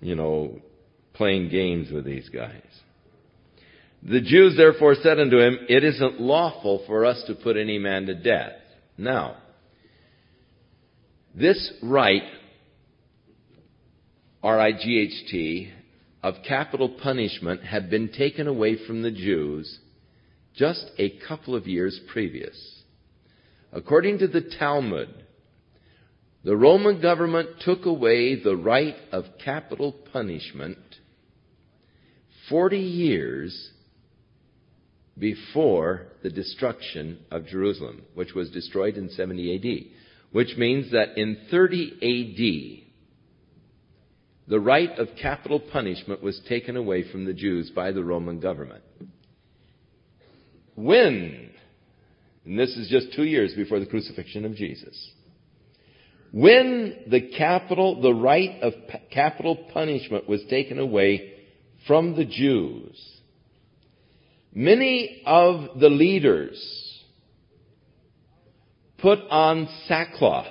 [0.02, 0.62] you know,
[1.14, 2.62] playing games with these guys.
[4.04, 8.06] The Jews therefore said unto him, It isn't lawful for us to put any man
[8.06, 8.54] to death.
[8.98, 9.38] Now,
[11.36, 12.24] this right,
[14.44, 15.72] R-I-G-H-T,
[16.24, 19.80] of capital punishment had been taken away from the Jews
[20.56, 22.82] just a couple of years previous.
[23.72, 25.10] According to the Talmud,
[26.44, 30.78] the Roman government took away the right of capital punishment
[32.50, 33.72] 40 years
[35.20, 39.98] before the destruction of Jerusalem, which was destroyed in 70 AD.
[40.32, 47.26] Which means that in 30 AD, the right of capital punishment was taken away from
[47.26, 48.84] the Jews by the Roman government.
[50.76, 51.50] When,
[52.46, 55.12] and this is just two years before the crucifixion of Jesus,
[56.32, 58.74] when the capital, the right of
[59.12, 61.34] capital punishment was taken away
[61.88, 63.17] from the Jews,
[64.54, 67.04] many of the leaders
[69.00, 70.48] put on sackcloth,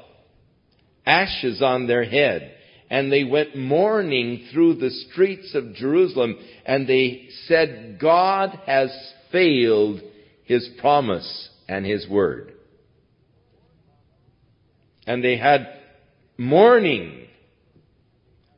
[1.05, 2.55] ashes on their head,
[2.89, 8.91] and they went mourning through the streets of Jerusalem, and they said, God has
[9.33, 10.01] failed
[10.45, 12.53] his promise and his word.
[15.07, 15.67] And they had
[16.39, 17.27] mourning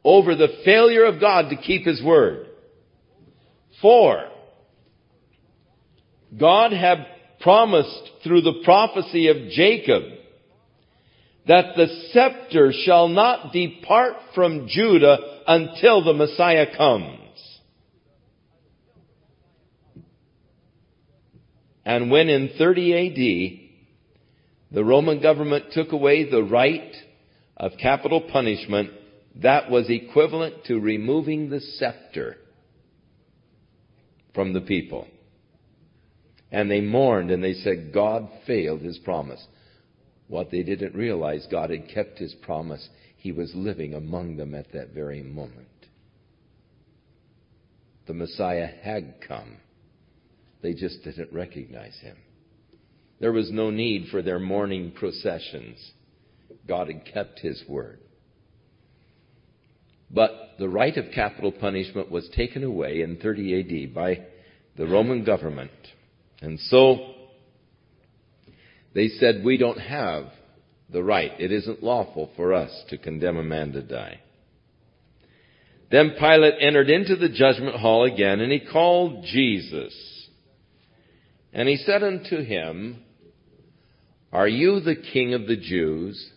[0.05, 2.47] over the failure of God to keep his word.
[3.81, 4.29] For
[6.37, 7.07] God had
[7.41, 10.03] promised through the prophecy of Jacob
[11.47, 15.17] that the scepter shall not depart from Judah
[15.47, 17.17] until the Messiah comes.
[21.87, 26.95] And when in 30 AD the Roman government took away the right
[27.57, 28.91] of capital punishment,
[29.37, 32.37] that was equivalent to removing the scepter
[34.35, 35.07] from the people.
[36.51, 39.45] And they mourned and they said, God failed his promise.
[40.29, 42.89] What they didn't realize, God had kept his promise.
[43.17, 45.69] He was living among them at that very moment.
[48.07, 49.57] The Messiah had come.
[50.63, 52.17] They just didn't recognize him.
[53.21, 55.93] There was no need for their mourning processions.
[56.67, 58.01] God had kept his word.
[60.11, 64.27] But the right of capital punishment was taken away in 30 AD by
[64.77, 65.71] the Roman government.
[66.41, 67.15] And so
[68.95, 70.27] they said, we don't have
[70.91, 71.33] the right.
[71.39, 74.21] It isn't lawful for us to condemn a man to die.
[75.91, 79.95] Then Pilate entered into the judgment hall again, and he called Jesus.
[81.53, 83.03] And he said unto him,
[84.33, 86.31] Are you the king of the Jews?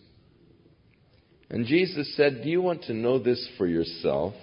[1.50, 4.34] And Jesus said, Do you want to know this for yourself?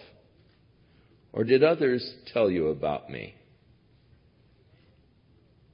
[1.34, 3.34] Or did others tell you about me?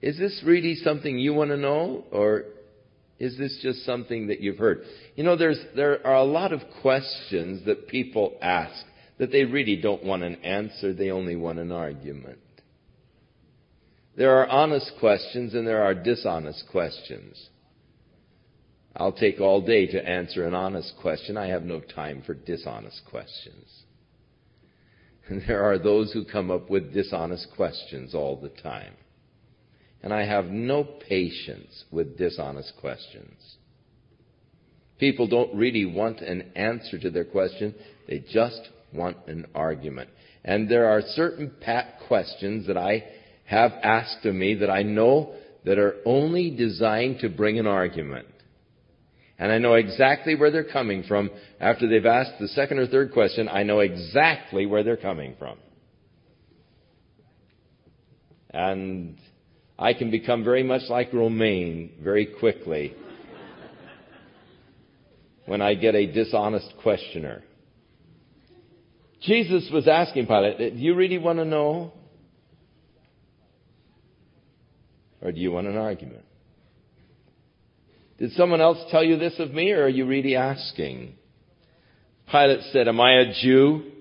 [0.06, 2.04] Is this really something you want to know?
[2.12, 2.44] Or
[3.18, 4.84] is this just something that you've heard?
[5.16, 8.86] You know, there's, there are a lot of questions that people ask
[9.18, 12.38] that they really don't want an answer, they only want an argument.
[14.16, 17.50] There are honest questions and there are dishonest questions.
[18.96, 21.36] I'll take all day to answer an honest question.
[21.36, 23.86] I have no time for dishonest questions.
[25.30, 28.94] And there are those who come up with dishonest questions all the time.
[30.04, 33.56] And I have no patience with dishonest questions.
[35.00, 37.74] People don't really want an answer to their question.
[38.08, 40.10] They just want an argument.
[40.44, 43.04] And there are certain pat questions that I
[43.46, 45.34] have asked of me that I know
[45.66, 48.28] that are only designed to bring an argument.
[49.38, 51.30] And I know exactly where they're coming from.
[51.60, 55.58] After they've asked the second or third question, I know exactly where they're coming from.
[58.52, 59.18] And
[59.78, 62.96] I can become very much like Romaine very quickly
[65.46, 67.44] when I get a dishonest questioner.
[69.22, 71.94] Jesus was asking Pilate, do you really want to know?
[75.22, 76.24] Or do you want an argument?
[78.18, 81.16] Did someone else tell you this of me, or are you really asking?
[82.32, 83.92] Pilate said, Am I a Jew?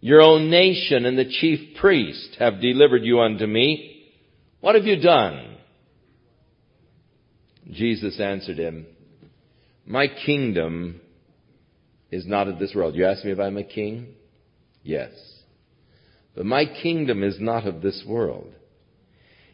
[0.00, 3.91] Your own nation and the chief priest have delivered you unto me.
[4.62, 5.56] What have you done?
[7.68, 8.86] Jesus answered him,
[9.84, 11.00] My kingdom
[12.12, 12.94] is not of this world.
[12.94, 14.14] You ask me if I'm a king?
[14.84, 15.10] Yes.
[16.36, 18.52] But my kingdom is not of this world.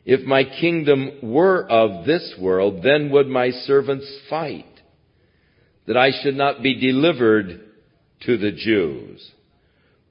[0.04, 4.66] If my kingdom were of this world, then would my servants fight,
[5.86, 7.62] that I should not be delivered
[8.26, 9.26] to the Jews.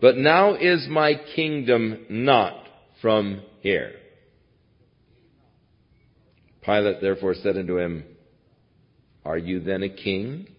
[0.01, 2.55] But now is my kingdom not
[2.99, 3.91] from here.
[6.67, 8.03] Pilate therefore said unto him,
[9.23, 10.49] Are you then a king?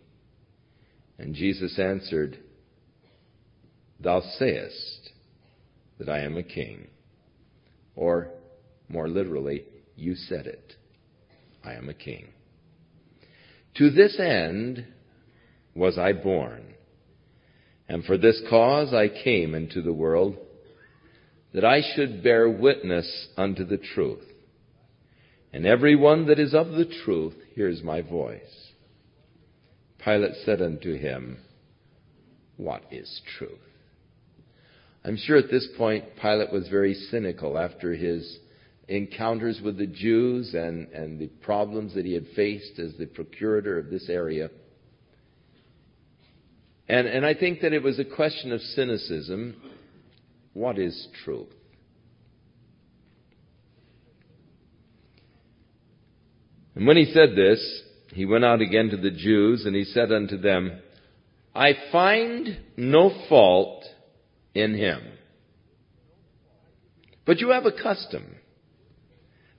[1.18, 2.38] And Jesus answered,
[4.00, 5.10] Thou sayest
[5.98, 6.86] that I am a king.
[7.94, 8.30] Or,
[8.88, 9.64] more literally,
[9.96, 10.76] you said it.
[11.62, 12.28] I am a king.
[13.74, 14.86] To this end
[15.74, 16.72] was I born,
[17.86, 20.38] and for this cause I came into the world,
[21.52, 24.24] that I should bear witness unto the truth.
[25.58, 28.70] And every one that is of the truth hears my voice.
[29.98, 31.38] Pilate said unto him,
[32.56, 33.58] What is truth?
[35.04, 38.38] I'm sure at this point Pilate was very cynical after his
[38.86, 43.80] encounters with the Jews and, and the problems that he had faced as the procurator
[43.80, 44.50] of this area.
[46.88, 49.56] And, and I think that it was a question of cynicism.
[50.52, 51.48] What is truth?
[56.78, 60.12] And when he said this, he went out again to the Jews and he said
[60.12, 60.80] unto them,
[61.52, 63.84] I find no fault
[64.54, 65.02] in him.
[67.26, 68.32] But you have a custom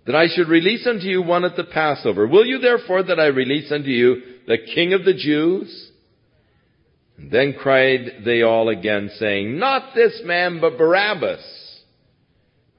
[0.05, 2.25] that I should release unto you one at the Passover.
[2.25, 5.91] Will you therefore that I release unto you the King of the Jews?
[7.17, 11.43] And then cried they all again, saying, Not this man, but Barabbas.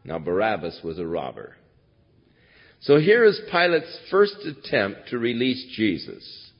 [0.02, 1.56] Now Barabbas was a robber.
[2.80, 6.50] So here is Pilate's first attempt to release Jesus.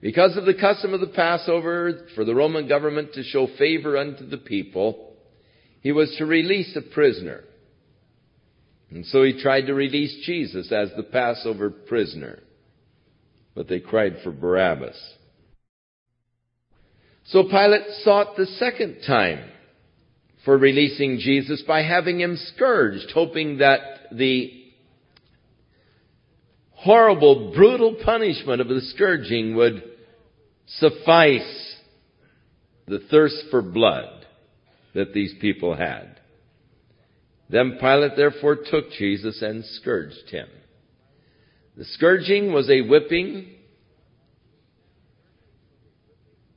[0.00, 4.26] Because of the custom of the Passover, for the Roman government to show favor unto
[4.26, 5.14] the people,
[5.80, 7.42] he was to release a prisoner.
[8.90, 12.40] And so he tried to release Jesus as the Passover prisoner.
[13.54, 14.96] But they cried for Barabbas.
[17.26, 19.48] So Pilate sought the second time
[20.44, 23.80] for releasing Jesus by having him scourged, hoping that
[24.10, 24.61] the
[26.82, 29.82] horrible, brutal punishment of the scourging would
[30.66, 31.76] suffice
[32.86, 34.26] the thirst for blood
[34.94, 36.20] that these people had.
[37.48, 40.48] Then Pilate therefore took Jesus and scourged him.
[41.76, 43.48] The scourging was a whipping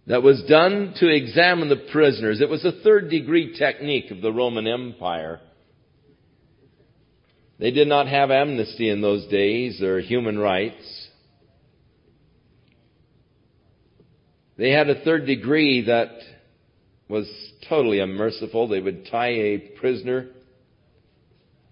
[0.07, 2.41] that was done to examine the prisoners.
[2.41, 5.39] It was a third degree technique of the Roman Empire.
[7.57, 11.07] They did not have amnesty in those days or human rights.
[14.57, 16.09] They had a third degree that
[17.07, 17.27] was
[17.69, 18.67] totally unmerciful.
[18.67, 20.27] They would tie a prisoner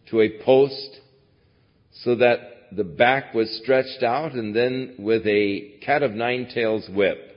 [0.09, 0.99] to a post
[2.03, 2.39] so that
[2.75, 7.33] the back was stretched out and then with a cat of nine tails whip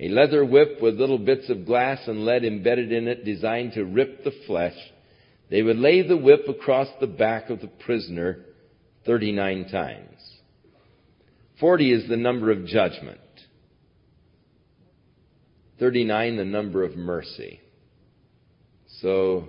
[0.00, 3.84] a leather whip with little bits of glass and lead embedded in it designed to
[3.84, 4.74] rip the flesh.
[5.52, 8.38] They would lay the whip across the back of the prisoner
[9.04, 10.18] 39 times.
[11.60, 13.20] 40 is the number of judgment.
[15.78, 17.60] 39 the number of mercy.
[19.02, 19.48] So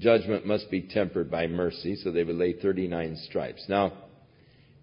[0.00, 3.64] judgment must be tempered by mercy, so they would lay 39 stripes.
[3.68, 3.92] Now,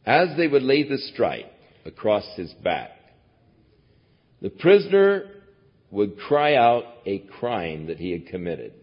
[0.05, 1.51] as they would lay the stripe
[1.83, 2.91] across his back,
[4.41, 5.23] the prisoner
[5.91, 8.75] would cry out a crime that he had committed.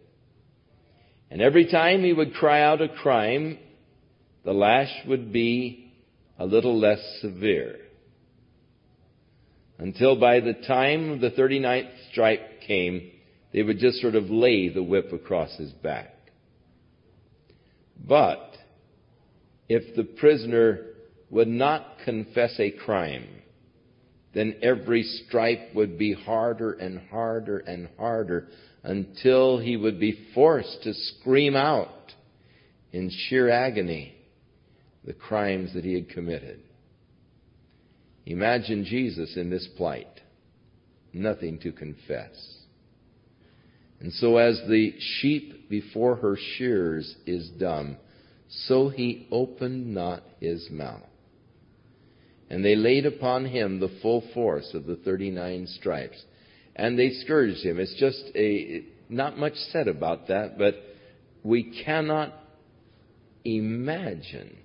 [1.31, 3.59] And every time he would cry out a crime,
[4.45, 5.93] the lash would be
[6.39, 7.77] a little less severe.
[9.79, 13.11] Until by the time the 39th stripe came,
[13.53, 16.14] they would just sort of lay the whip across his back.
[18.07, 18.57] But
[19.68, 20.87] if the prisoner
[21.31, 23.27] would not confess a crime,
[24.33, 28.49] then every stripe would be harder and harder and harder
[28.87, 32.12] until he would be forced to scream out
[32.93, 34.14] in sheer agony
[35.05, 36.61] the crimes that he had committed.
[38.26, 40.20] Imagine Jesus in this plight,
[41.12, 42.30] nothing to confess.
[43.99, 47.97] And so as the sheep before her shears is dumb,
[48.49, 51.03] so he opened not his mouth.
[52.49, 56.22] And they laid upon him the full force of the 39 stripes.
[56.77, 57.81] And they scourged him.
[57.81, 60.74] It's just a, not much said about that, but
[61.43, 62.35] we cannot
[63.45, 64.57] imagine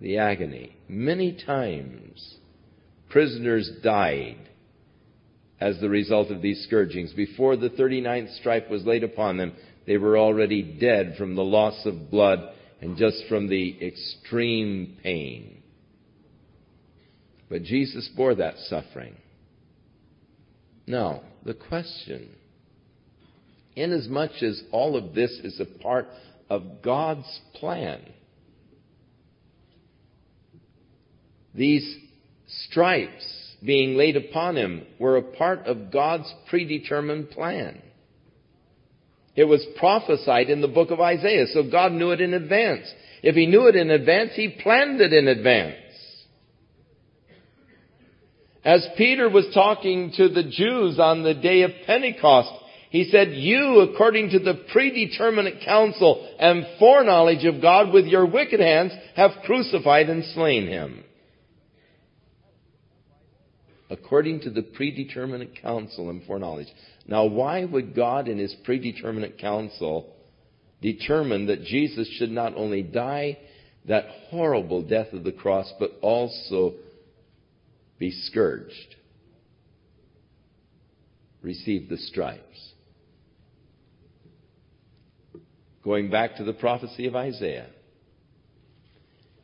[0.00, 0.76] the agony.
[0.88, 2.36] Many times,
[3.08, 4.36] prisoners died
[5.58, 7.14] as the result of these scourgings.
[7.14, 9.54] Before the 39th stripe was laid upon them,
[9.86, 12.40] they were already dead from the loss of blood
[12.82, 15.62] and just from the extreme pain.
[17.48, 19.16] But Jesus bore that suffering.
[20.86, 22.28] Now, the question,
[23.74, 26.06] inasmuch as all of this is a part
[26.48, 28.00] of God's plan,
[31.54, 31.96] these
[32.46, 37.82] stripes being laid upon him were a part of God's predetermined plan.
[39.34, 42.86] It was prophesied in the book of Isaiah, so God knew it in advance.
[43.22, 45.76] If He knew it in advance, He planned it in advance.
[48.66, 52.50] As Peter was talking to the Jews on the day of Pentecost,
[52.90, 58.58] he said, You, according to the predeterminate counsel and foreknowledge of God with your wicked
[58.58, 61.04] hands, have crucified and slain him.
[63.88, 66.66] According to the predeterminate counsel and foreknowledge.
[67.06, 70.12] Now, why would God in his predeterminate counsel
[70.82, 73.38] determine that Jesus should not only die
[73.86, 76.74] that horrible death of the cross, but also
[77.98, 78.96] be scourged,
[81.42, 82.72] receive the stripes.
[85.82, 87.68] Going back to the prophecy of Isaiah,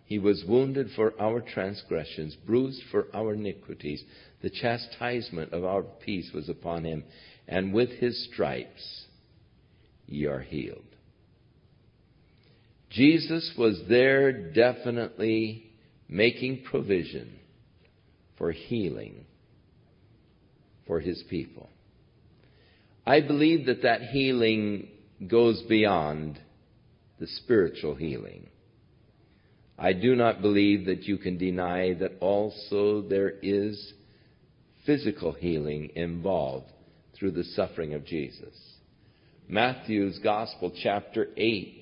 [0.05, 4.05] he was wounded for our transgressions, bruised for our iniquities.
[4.42, 7.05] The chastisement of our peace was upon him,
[7.48, 9.07] and with his stripes
[10.07, 10.84] ye are healed.
[12.90, 15.70] Jesus was there definitely
[16.09, 17.38] making provision
[18.43, 19.24] for healing
[20.84, 21.70] for his people.
[23.07, 24.88] I believe that that healing
[25.28, 26.40] goes beyond
[27.20, 28.49] the spiritual healing.
[29.78, 33.93] I do not believe that you can deny that also there is
[34.86, 36.66] physical healing involved
[37.16, 38.59] through the suffering of Jesus.
[39.47, 41.82] Matthew's Gospel, chapter 8,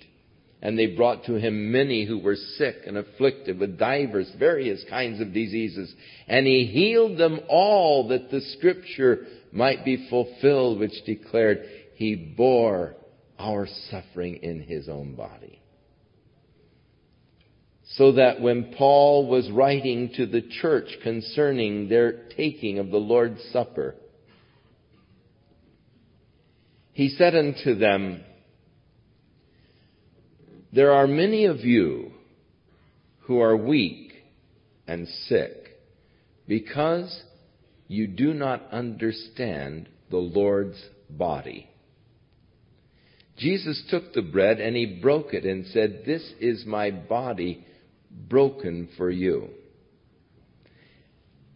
[0.62, 5.20] And they brought to him many who were sick and afflicted with divers, various kinds
[5.20, 5.92] of diseases.
[6.28, 12.94] And he healed them all that the scripture might be fulfilled, which declared, He bore
[13.38, 15.60] our suffering in His own body.
[17.94, 23.42] So that when Paul was writing to the church concerning their taking of the Lord's
[23.52, 23.96] Supper,
[26.92, 28.22] he said unto them,
[30.72, 32.12] There are many of you
[33.22, 34.12] who are weak
[34.86, 35.78] and sick
[36.46, 37.22] because
[37.88, 41.68] you do not understand the Lord's body.
[43.36, 47.66] Jesus took the bread and he broke it and said, This is my body
[48.28, 49.48] broken for you.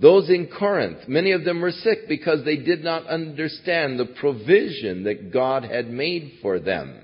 [0.01, 5.05] Those in Corinth, many of them were sick because they did not understand the provision
[5.05, 7.04] that God had made for them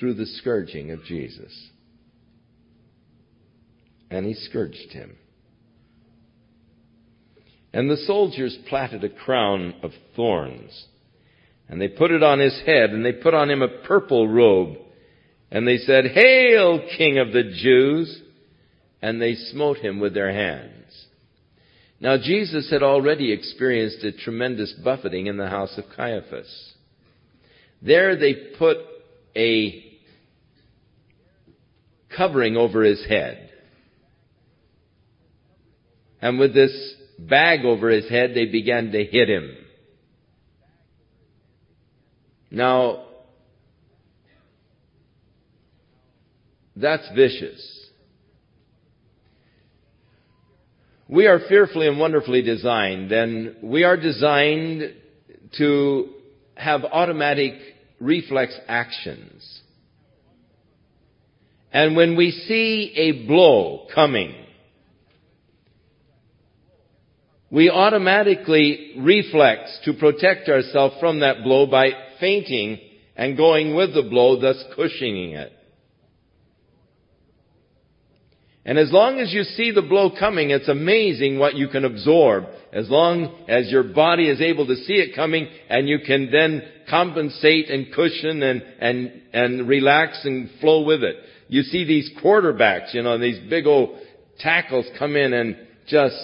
[0.00, 1.70] through the scourging of Jesus.
[4.10, 5.16] And he scourged him.
[7.72, 10.86] And the soldiers platted a crown of thorns.
[11.68, 14.78] And they put it on his head, and they put on him a purple robe.
[15.52, 18.22] And they said, Hail, King of the Jews!
[19.02, 21.06] And they smote him with their hands.
[22.00, 26.74] Now Jesus had already experienced a tremendous buffeting in the house of Caiaphas.
[27.82, 28.78] There they put
[29.36, 29.89] a
[32.16, 33.50] covering over his head.
[36.22, 39.56] And with this bag over his head, they began to hit him.
[42.50, 43.04] Now,
[46.76, 47.80] that's vicious.
[51.08, 54.94] We are fearfully and wonderfully designed, and we are designed
[55.58, 56.08] to
[56.54, 57.54] have automatic
[57.98, 59.59] reflex actions.
[61.72, 64.34] And when we see a blow coming,
[67.50, 72.78] we automatically reflex to protect ourselves from that blow by fainting
[73.16, 75.52] and going with the blow, thus cushioning it.
[78.64, 82.44] And as long as you see the blow coming, it's amazing what you can absorb.
[82.72, 86.62] As long as your body is able to see it coming and you can then
[86.88, 91.16] compensate and cushion and, and, and relax and flow with it.
[91.50, 93.98] You see these quarterbacks, you know, these big old
[94.38, 95.56] tackles come in and
[95.88, 96.14] just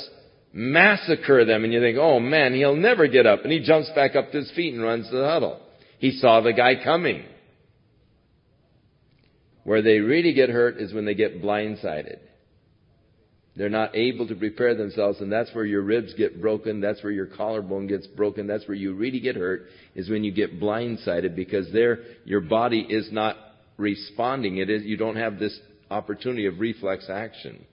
[0.53, 3.43] massacre them and you think, oh man, he'll never get up.
[3.43, 5.61] And he jumps back up to his feet and runs to the huddle.
[5.99, 7.25] He saw the guy coming.
[9.65, 12.19] Where they really get hurt is when they get blindsided.
[13.57, 16.81] They're not able to prepare themselves, and that's where your ribs get broken.
[16.81, 18.47] That's where your collarbone gets broken.
[18.47, 19.67] That's where you really get hurt,
[19.97, 23.37] is when you get blindsided because there your body is not
[23.77, 24.59] responding.
[24.59, 25.59] It is you don't have this
[25.91, 27.65] opportunity of reflex action.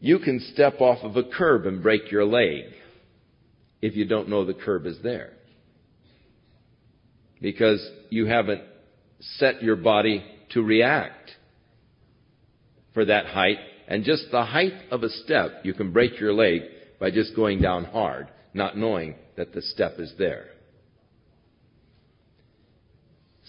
[0.00, 2.64] You can step off of a curb and break your leg
[3.82, 5.32] if you don't know the curb is there.
[7.40, 8.62] Because you haven't
[9.20, 11.30] set your body to react
[12.94, 13.58] for that height.
[13.88, 16.62] And just the height of a step, you can break your leg
[16.98, 20.46] by just going down hard, not knowing that the step is there.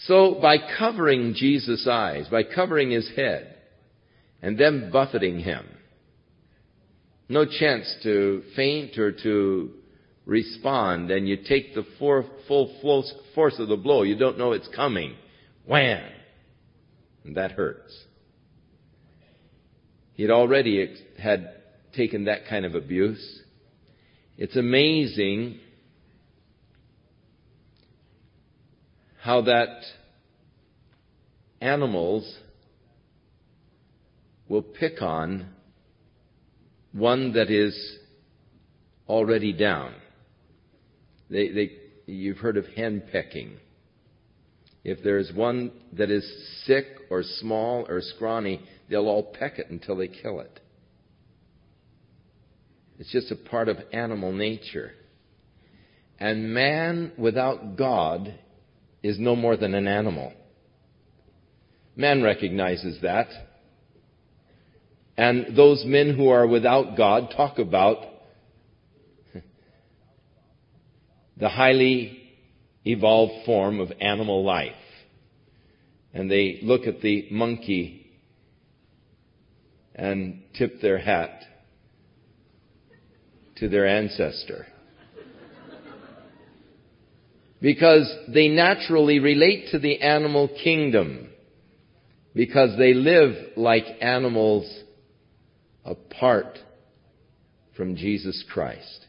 [0.06, 3.56] So by covering Jesus' eyes, by covering his head,
[4.42, 5.66] and then buffeting him,
[7.30, 9.72] no chance to faint or to
[10.26, 12.28] respond, and you take the full
[13.36, 14.02] force of the blow.
[14.04, 15.16] You don't know it's coming.
[15.66, 16.04] Wham!
[17.24, 17.96] And that hurts.
[20.14, 21.54] He'd already had
[21.96, 23.42] taken that kind of abuse.
[24.38, 25.60] It's amazing
[29.22, 29.84] how that
[31.62, 32.40] animals
[34.50, 35.48] will pick on
[36.92, 38.00] one that is
[39.08, 39.94] already down.
[41.30, 41.72] They, they,
[42.08, 43.58] you've heard of hen pecking.
[44.84, 46.26] If there's one that is
[46.66, 48.60] sick or small or scrawny,
[48.90, 50.60] they'll all peck it until they kill it.
[52.98, 54.94] It's just a part of animal nature.
[56.20, 58.34] And man without God
[59.04, 60.34] is no more than an animal.
[61.96, 63.28] Man recognizes that.
[65.18, 68.06] And those men who are without God talk about
[71.38, 72.22] the highly
[72.86, 74.72] evolved form of animal life.
[76.14, 78.12] And they look at the monkey
[79.96, 81.42] and tip their hat
[83.58, 84.68] to their ancestor.
[87.62, 91.30] Because they naturally relate to the animal kingdom
[92.34, 94.84] because they live like animals
[95.86, 96.58] apart
[97.78, 99.06] from Jesus Christ.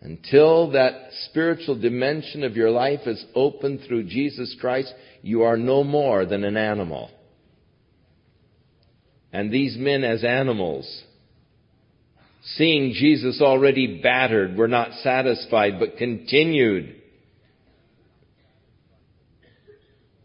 [0.00, 5.84] Until that spiritual dimension of your life is opened through Jesus Christ, you are no
[5.84, 7.10] more than an animal.
[9.32, 11.04] And these men as animals,
[12.56, 17.01] seeing Jesus already battered, were not satisfied, but continued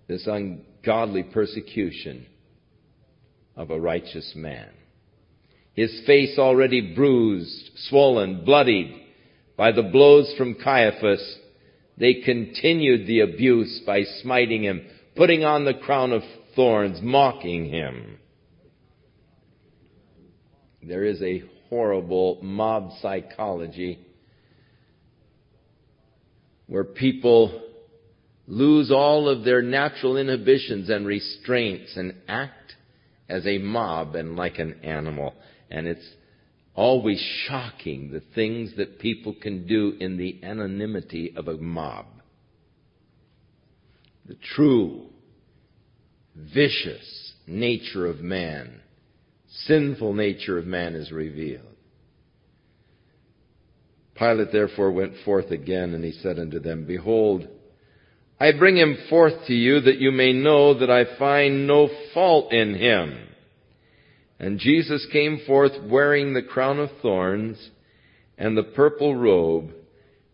[0.08, 2.26] this ungodly persecution
[3.56, 4.70] of a righteous man.
[5.74, 8.94] His face already bruised, swollen, bloodied
[9.58, 11.40] by the blows from Caiaphas,
[11.98, 14.86] they continued the abuse by smiting him,
[15.16, 16.22] putting on the crown of
[16.56, 18.18] thorns, mocking him.
[20.82, 24.00] There is a horrible mob psychology
[26.68, 27.67] where people
[28.48, 32.76] lose all of their natural inhibitions and restraints and act
[33.28, 35.34] as a mob and like an animal.
[35.70, 36.08] And it's
[36.74, 42.06] always shocking the things that people can do in the anonymity of a mob.
[44.28, 45.08] The true,
[46.36, 48.82] vicious nature of man,
[49.66, 51.64] sinful nature of man is revealed.
[54.16, 57.48] Pilate therefore went forth again and he said unto them, Behold,
[58.40, 62.54] I bring him forth to you that you may know that I find no fault
[62.54, 63.28] in him.
[64.40, 67.58] And Jesus came forth wearing the crown of thorns
[68.38, 69.72] and the purple robe.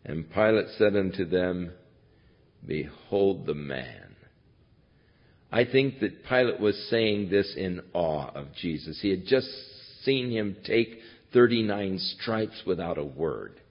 [0.03, 1.71] And Pilate said unto them,
[2.65, 4.15] Behold the man.
[5.49, 8.99] I think that Pilate was saying this in awe of Jesus.
[9.01, 9.47] He had just
[10.03, 10.99] seen him take
[11.31, 13.61] 39 stripes without a word.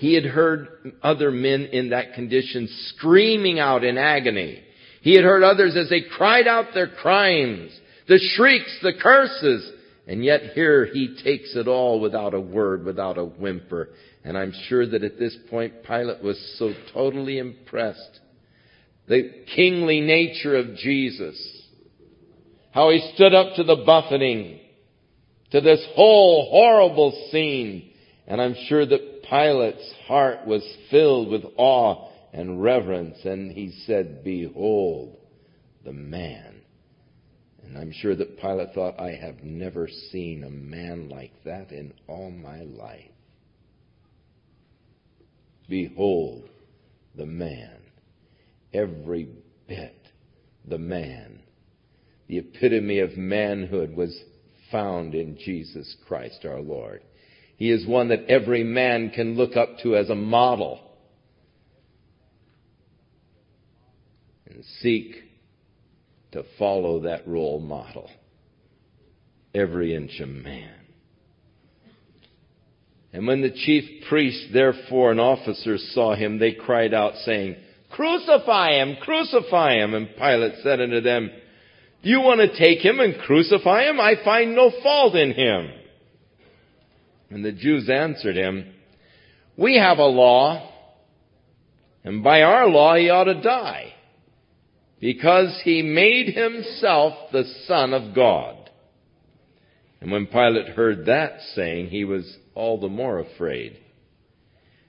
[0.00, 4.62] He had heard other men in that condition screaming out in agony.
[5.02, 7.70] He had heard others as they cried out their crimes,
[8.08, 9.70] the shrieks, the curses,
[10.06, 13.90] and yet here he takes it all without a word, without a whimper.
[14.24, 18.20] And I'm sure that at this point Pilate was so totally impressed.
[19.06, 21.36] The kingly nature of Jesus.
[22.70, 24.60] How he stood up to the buffeting,
[25.50, 27.90] to this whole horrible scene.
[28.26, 34.24] And I'm sure that Pilate's heart was filled with awe and reverence, and he said,
[34.24, 35.16] Behold
[35.84, 36.62] the man.
[37.62, 41.94] And I'm sure that Pilate thought, I have never seen a man like that in
[42.08, 43.12] all my life.
[45.68, 46.48] Behold
[47.14, 47.76] the man.
[48.74, 49.28] Every
[49.68, 50.08] bit
[50.66, 51.40] the man.
[52.26, 54.20] The epitome of manhood was
[54.72, 57.02] found in Jesus Christ our Lord.
[57.60, 60.80] He is one that every man can look up to as a model
[64.46, 65.14] and seek
[66.32, 68.08] to follow that role model.
[69.54, 70.72] Every inch of man.
[73.12, 77.56] And when the chief priests, therefore, and officers saw him, they cried out, saying,
[77.90, 78.96] Crucify him!
[79.02, 79.92] Crucify him!
[79.92, 81.30] And Pilate said unto them,
[82.02, 84.00] Do you want to take him and crucify him?
[84.00, 85.72] I find no fault in him.
[87.30, 88.74] And the Jews answered him,
[89.56, 90.68] We have a law,
[92.04, 93.94] and by our law he ought to die,
[95.00, 98.56] because he made himself the Son of God.
[100.00, 103.78] And when Pilate heard that saying, he was all the more afraid.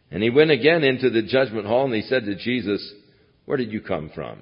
[0.10, 2.94] And he went again into the judgment hall and he said to Jesus,
[3.46, 4.40] Where did you come from?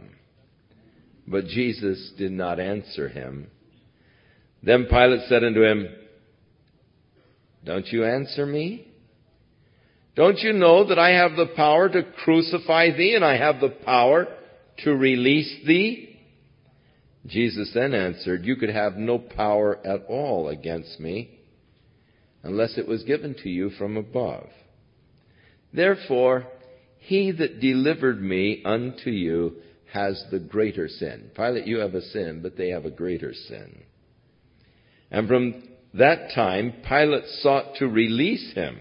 [1.27, 3.47] But Jesus did not answer him.
[4.63, 5.87] Then Pilate said unto him,
[7.69, 8.87] don't you answer me?
[10.15, 13.69] Don't you know that I have the power to crucify thee and I have the
[13.69, 14.25] power
[14.79, 16.19] to release thee?
[17.27, 21.39] Jesus then answered, You could have no power at all against me
[22.41, 24.47] unless it was given to you from above.
[25.71, 26.47] Therefore,
[26.97, 29.57] he that delivered me unto you
[29.93, 31.29] has the greater sin.
[31.35, 33.83] Pilate, you have a sin, but they have a greater sin.
[35.11, 38.77] And from that time, Pilate sought to release him.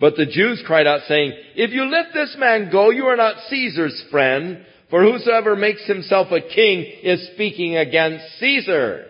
[0.00, 3.36] But the Jews cried out saying, If you let this man go, you are not
[3.48, 9.06] Caesar's friend, for whosoever makes himself a king is speaking against Caesar.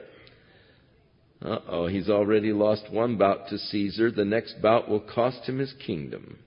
[1.43, 4.11] Uh-oh, he's already lost one bout to Caesar.
[4.11, 6.39] The next bout will cost him his kingdom.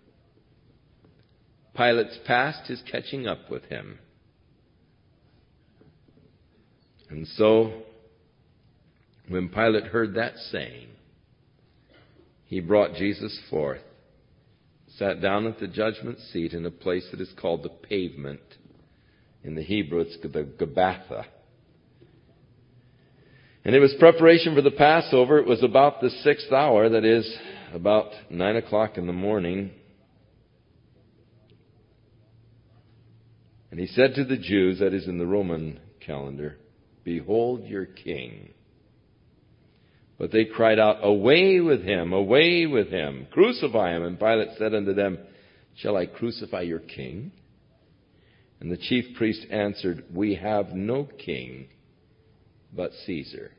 [1.75, 3.97] Pilate's past is catching up with him.
[7.09, 7.83] And so
[9.33, 10.89] when Pilate heard that saying,
[12.45, 13.81] he brought Jesus forth,
[14.97, 18.41] sat down at the judgment seat in a place that is called the pavement.
[19.43, 21.25] In the Hebrew, it's the Gabbatha.
[23.65, 25.39] And it was preparation for the Passover.
[25.39, 27.27] It was about the sixth hour, that is,
[27.73, 29.71] about nine o'clock in the morning.
[33.71, 36.57] And he said to the Jews, that is in the Roman calendar,
[37.03, 38.53] Behold your king.
[40.23, 44.03] But they cried out, Away with him, away with him, crucify him.
[44.03, 45.19] And Pilate said unto them,
[45.75, 47.33] Shall I crucify your king?
[48.61, 51.67] And the chief priest answered, We have no king
[52.73, 53.51] but Caesar.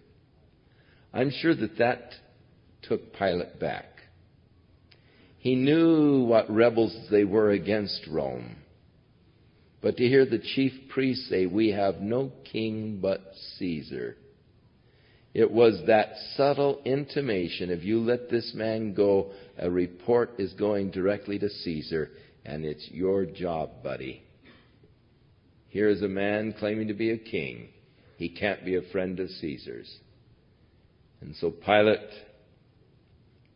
[1.13, 2.15] I'm sure that that
[2.81, 3.99] took Pilate back.
[5.37, 8.57] He knew what rebels they were against Rome.
[9.83, 13.21] But to hear the chief priest say, We have no king but
[13.59, 14.17] Caesar,
[15.35, 20.93] it was that subtle intimation if you let this man go, a report is going
[20.93, 22.11] directly to Caesar,
[22.47, 24.23] and it's your job, buddy.
[25.69, 27.71] Here is a man claiming to be a king.
[28.17, 29.93] He can't be a friend of Caesar's.
[31.21, 31.99] And so Pilate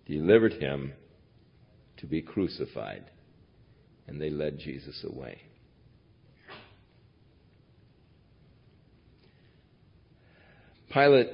[0.04, 0.94] delivered him
[1.98, 3.04] to be crucified,
[4.08, 5.42] and they led Jesus away.
[10.92, 11.28] Pilate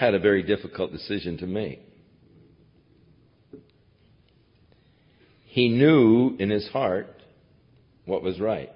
[0.00, 1.82] had a very difficult decision to make.
[5.44, 7.20] He knew in his heart
[8.06, 8.70] what was right.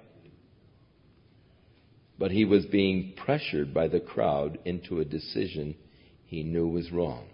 [2.19, 5.75] But he was being pressured by the crowd into a decision
[6.27, 7.25] he knew was wrong.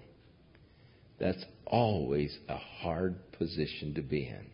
[1.19, 4.45] That's always a hard position to be in.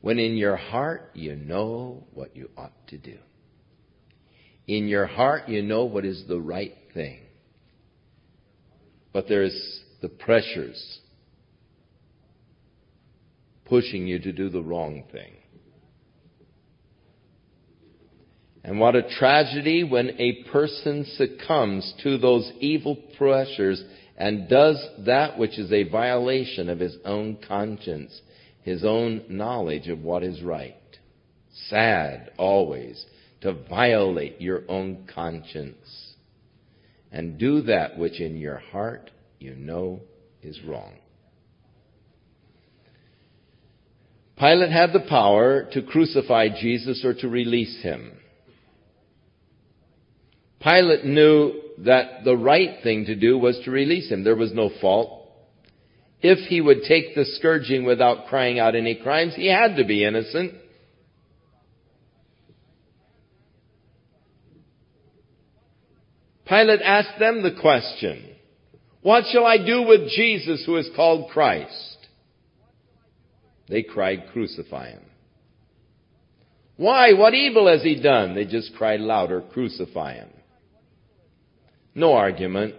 [0.00, 3.18] When in your heart you know what you ought to do.
[4.66, 7.27] In your heart you know what is the right thing.
[9.12, 11.00] But there's the pressures
[13.64, 15.32] pushing you to do the wrong thing.
[18.64, 23.82] And what a tragedy when a person succumbs to those evil pressures
[24.16, 28.20] and does that which is a violation of his own conscience,
[28.62, 30.74] his own knowledge of what is right.
[31.68, 33.06] Sad, always,
[33.40, 36.07] to violate your own conscience
[37.12, 40.00] and do that which in your heart you know
[40.42, 40.94] is wrong.
[44.38, 48.12] Pilate had the power to crucify Jesus or to release him.
[50.60, 54.22] Pilate knew that the right thing to do was to release him.
[54.22, 55.28] There was no fault.
[56.20, 60.04] If he would take the scourging without crying out any crimes, he had to be
[60.04, 60.54] innocent.
[66.48, 68.24] Pilate asked them the question,
[69.02, 71.96] What shall I do with Jesus who is called Christ?
[73.68, 75.02] They cried, Crucify him.
[76.76, 77.12] Why?
[77.12, 78.34] What evil has he done?
[78.34, 80.30] They just cried louder, Crucify him.
[81.94, 82.76] No argument.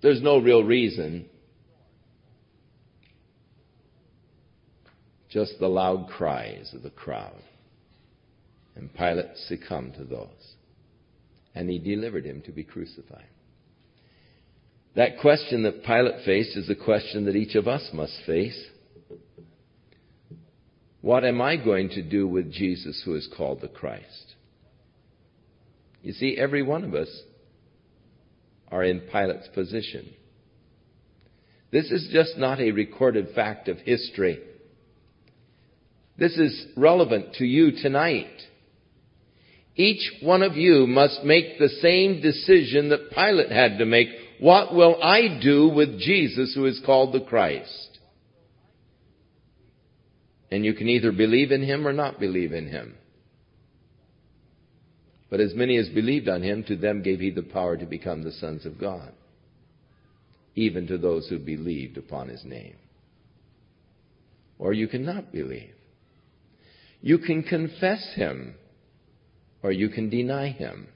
[0.00, 1.26] There's no real reason.
[5.30, 7.42] Just the loud cries of the crowd.
[8.76, 10.54] And Pilate succumbed to those
[11.54, 13.26] and he delivered him to be crucified.
[14.94, 18.68] That question that Pilate faced is a question that each of us must face.
[21.00, 24.34] What am I going to do with Jesus who is called the Christ?
[26.02, 27.08] You see, every one of us
[28.70, 30.12] are in Pilate's position.
[31.70, 34.40] This is just not a recorded fact of history.
[36.18, 38.42] This is relevant to you tonight.
[39.74, 44.08] Each one of you must make the same decision that Pilate had to make.
[44.38, 47.98] What will I do with Jesus who is called the Christ?
[50.50, 52.94] And you can either believe in him or not believe in him.
[55.30, 58.22] But as many as believed on him, to them gave he the power to become
[58.22, 59.12] the sons of God,
[60.54, 62.76] even to those who believed upon his name.
[64.58, 65.72] Or you cannot believe.
[67.00, 68.56] You can confess him
[69.62, 70.88] or you can deny him.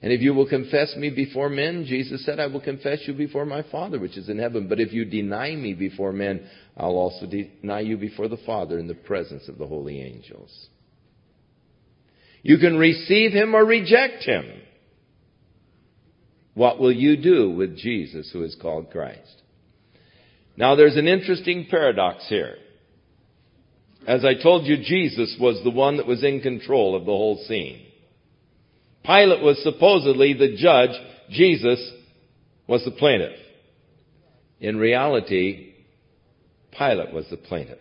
[0.00, 3.44] And if you will confess me before men, Jesus said, I will confess you before
[3.44, 4.68] my Father which is in heaven.
[4.68, 8.86] But if you deny me before men, I'll also deny you before the Father in
[8.86, 10.68] the presence of the holy angels.
[12.42, 14.44] You can receive him or reject him.
[16.54, 19.42] What will you do with Jesus who is called Christ?
[20.56, 22.56] Now there's an interesting paradox here.
[24.08, 27.44] As I told you, Jesus was the one that was in control of the whole
[27.46, 27.82] scene.
[29.04, 30.98] Pilate was supposedly the judge.
[31.28, 31.92] Jesus
[32.66, 33.38] was the plaintiff.
[34.60, 35.74] In reality,
[36.72, 37.80] Pilate was the plaintiff.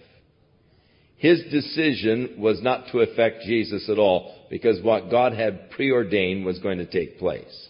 [1.16, 6.60] His decision was not to affect Jesus at all because what God had preordained was
[6.60, 7.70] going to take place.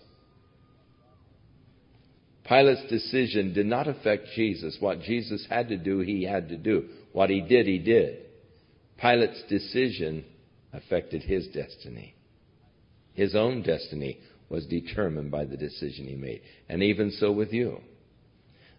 [2.44, 4.78] Pilate's decision did not affect Jesus.
[4.80, 6.86] What Jesus had to do, he had to do.
[7.14, 8.24] What he did, he did.
[8.98, 10.26] Pilate's decision
[10.74, 12.16] affected his destiny.
[13.14, 14.20] His own destiny
[14.50, 16.42] was determined by the decision he made.
[16.70, 17.80] And even so with you.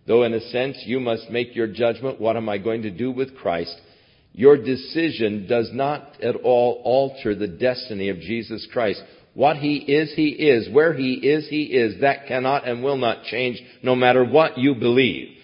[0.06, 3.10] Though in a sense you must make your judgment, what am I going to do
[3.10, 3.76] with Christ?
[4.32, 9.02] Your decision does not at all alter the destiny of Jesus Christ.
[9.34, 10.72] What He is, He is.
[10.72, 12.00] Where He is, He is.
[12.00, 15.37] That cannot and will not change no matter what you believe.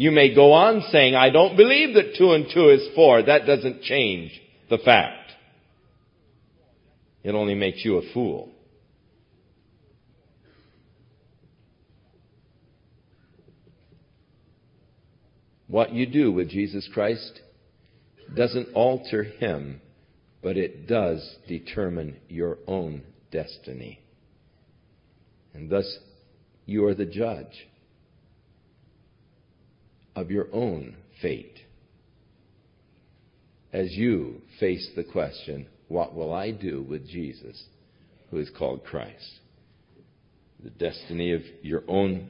[0.00, 3.22] You may go on saying, I don't believe that two and two is four.
[3.22, 4.32] That doesn't change
[4.70, 5.30] the fact.
[7.22, 8.48] It only makes you a fool.
[15.66, 17.38] What you do with Jesus Christ
[18.34, 19.82] doesn't alter him,
[20.42, 24.00] but it does determine your own destiny.
[25.52, 25.98] And thus,
[26.64, 27.66] you are the judge
[30.16, 31.60] of your own fate
[33.72, 37.62] as you face the question, what will I do with Jesus,
[38.30, 39.40] who is called Christ?
[40.62, 42.28] The destiny of your own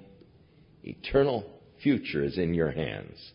[0.85, 1.45] eternal
[1.83, 3.33] future is in your hands.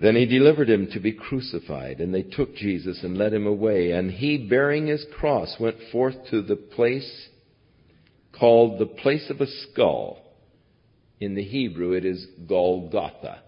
[0.00, 3.90] Then he delivered him to be crucified, and they took Jesus and led him away.
[3.90, 7.28] And he, bearing his cross, went forth to the place
[8.38, 10.22] called the place of a skull.
[11.20, 13.42] In the Hebrew, it is Golgotha.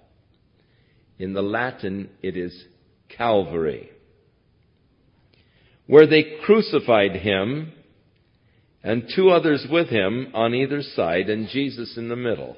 [1.18, 2.64] In the Latin, it is
[3.16, 3.90] Calvary.
[5.86, 7.72] Where they crucified him
[8.82, 12.56] and two others with him on either side, and Jesus in the middle.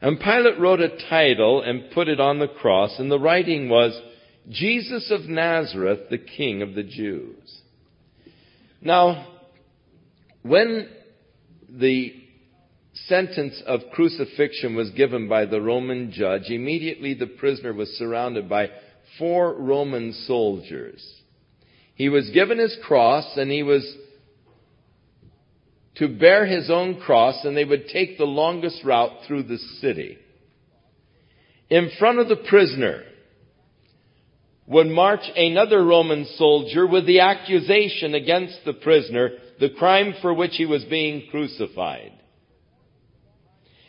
[0.00, 3.98] And Pilate wrote a title and put it on the cross, and the writing was,
[4.50, 7.60] Jesus of Nazareth, the King of the Jews.
[8.80, 9.26] Now,
[10.42, 10.88] when
[11.68, 12.17] the
[13.06, 18.70] sentence of crucifixion was given by the Roman judge, immediately the prisoner was surrounded by
[19.18, 21.04] four Roman soldiers.
[21.94, 23.96] He was given his cross and he was
[25.96, 30.18] to bear his own cross and they would take the longest route through the city.
[31.68, 33.02] In front of the prisoner
[34.66, 40.52] would march another Roman soldier with the accusation against the prisoner, the crime for which
[40.54, 42.12] he was being crucified.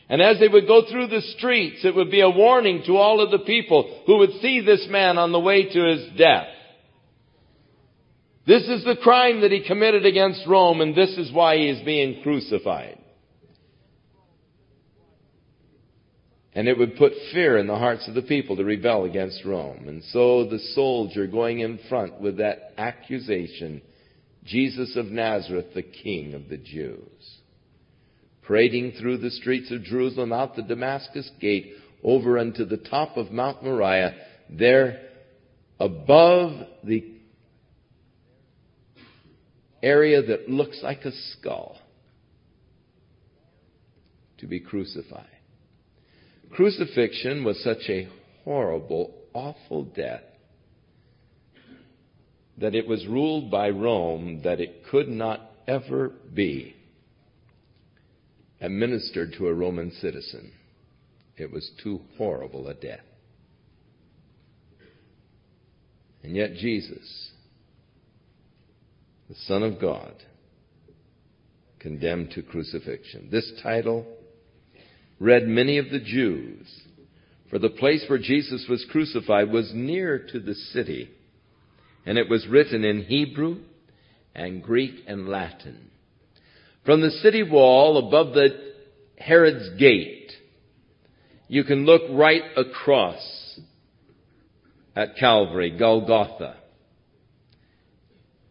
[0.09, 3.21] And as they would go through the streets, it would be a warning to all
[3.21, 6.47] of the people who would see this man on the way to his death.
[8.47, 11.85] This is the crime that he committed against Rome, and this is why he is
[11.85, 12.97] being crucified.
[16.53, 19.87] And it would put fear in the hearts of the people to rebel against Rome.
[19.87, 23.83] And so the soldier going in front with that accusation,
[24.43, 27.38] Jesus of Nazareth, the King of the Jews,
[28.49, 31.71] parading through the streets of Jerusalem out the Damascus gate
[32.03, 34.15] over unto the top of Mount Moriah,
[34.49, 35.01] there
[35.79, 37.13] above the
[39.83, 41.77] area that looks like a skull
[44.39, 45.27] to be crucified.
[46.51, 48.09] Crucifixion was such a
[48.45, 50.23] horrible, awful death
[52.57, 56.73] that it was ruled by Rome that it could not ever be
[58.61, 60.51] administered to a Roman citizen.
[61.37, 62.99] It was too horrible a death.
[66.23, 67.31] And yet Jesus
[69.29, 70.13] the Son of God,
[71.79, 73.29] condemned to crucifixion.
[73.31, 74.05] This title
[75.19, 76.67] read many of the Jews,
[77.49, 81.11] for the place where Jesus was crucified was near to the city,
[82.07, 83.59] and it was written in Hebrew
[84.33, 85.88] and Greek and Latin.
[86.89, 88.49] From the city wall above the
[89.15, 90.31] Herod's gate,
[91.47, 93.59] you can look right across
[94.95, 96.55] at Calvary, Golgotha.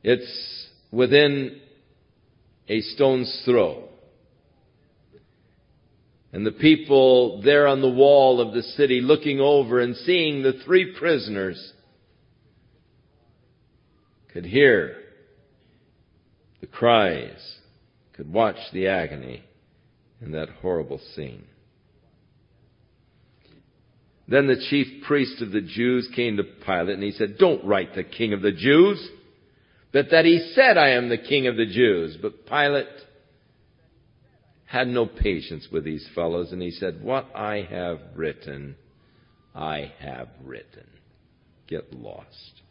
[0.05, 1.60] It's within
[2.69, 3.89] a stone's throw.
[6.32, 10.60] And the people there on the wall of the city looking over and seeing the
[10.65, 11.73] three prisoners
[14.32, 14.94] could hear
[16.60, 17.57] the cries,
[18.19, 19.43] could watch the agony
[20.20, 21.45] in that horrible scene.
[24.28, 27.95] Then the chief priest of the Jews came to Pilate and he said, Don't write
[27.95, 29.09] the king of the Jews
[29.93, 32.16] but that he said, I am the king of the Jews.
[32.20, 32.86] But Pilate
[34.66, 38.77] had no patience with these fellows and he said, What I have written,
[39.55, 40.86] I have written.
[41.66, 42.62] Get lost.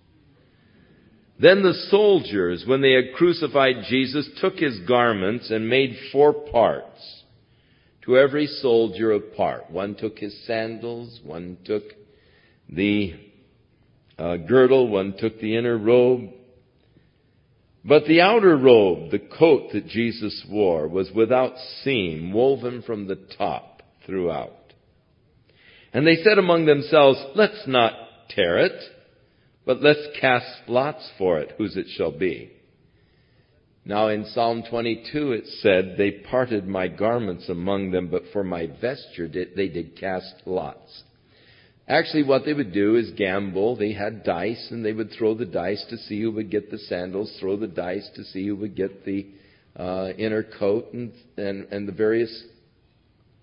[1.40, 7.24] Then the soldiers, when they had crucified Jesus, took his garments and made four parts.
[8.06, 9.70] To every soldier a part.
[9.70, 11.84] One took his sandals, one took
[12.70, 13.14] the
[14.18, 16.30] uh, girdle, one took the inner robe.
[17.84, 21.54] But the outer robe, the coat that Jesus wore, was without
[21.84, 24.54] seam, woven from the top throughout.
[25.94, 27.94] And they said among themselves, let's not
[28.30, 28.82] tear it,
[29.68, 32.50] but let's cast lots for it, whose it shall be.
[33.84, 38.68] Now in Psalm 22 it said, they parted my garments among them, but for my
[38.82, 41.04] vesture did, they did cast lots.
[41.86, 43.76] Actually, what they would do is gamble.
[43.76, 46.78] They had dice, and they would throw the dice to see who would get the
[46.78, 49.28] sandals, throw the dice to see who would get the
[49.76, 52.44] uh, inner coat and, and, and the various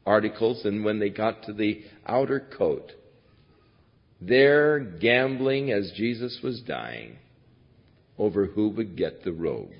[0.04, 0.64] articles.
[0.64, 2.92] And when they got to the outer coat,
[4.26, 7.16] they're gambling as Jesus was dying
[8.18, 9.70] over who would get the robe.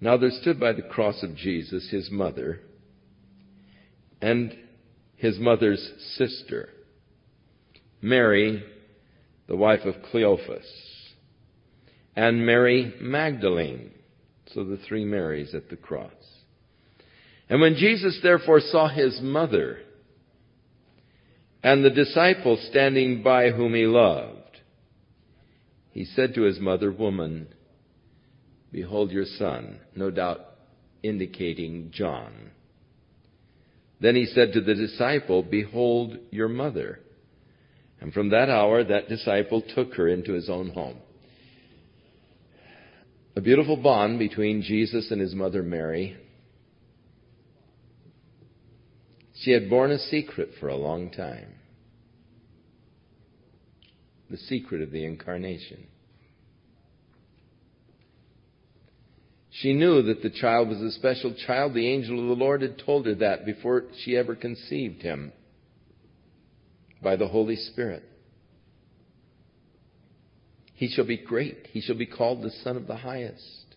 [0.00, 2.60] Now there stood by the cross of Jesus his mother
[4.22, 4.56] and
[5.16, 5.84] his mother's
[6.16, 6.68] sister,
[8.00, 8.62] Mary,
[9.48, 10.66] the wife of Cleophas,
[12.14, 13.90] and Mary Magdalene.
[14.54, 16.12] So the three Marys at the cross.
[17.50, 19.78] And when Jesus therefore saw his mother
[21.62, 24.34] and the disciple standing by whom he loved,
[25.90, 27.48] he said to his mother, Woman,
[28.70, 30.40] behold your son, no doubt
[31.02, 32.50] indicating John.
[34.00, 37.00] Then he said to the disciple, Behold your mother.
[38.00, 40.98] And from that hour, that disciple took her into his own home.
[43.34, 46.16] A beautiful bond between Jesus and his mother Mary.
[49.40, 51.54] She had borne a secret for a long time.
[54.30, 55.86] The secret of the incarnation.
[59.50, 61.74] She knew that the child was a special child.
[61.74, 65.32] The angel of the Lord had told her that before she ever conceived him
[67.02, 68.04] by the Holy Spirit.
[70.74, 71.68] He shall be great.
[71.72, 73.74] He shall be called the Son of the Highest.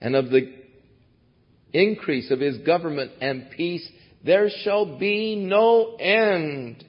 [0.00, 0.52] And of the
[1.72, 3.88] increase of his government and peace,
[4.24, 6.84] there shall be no end.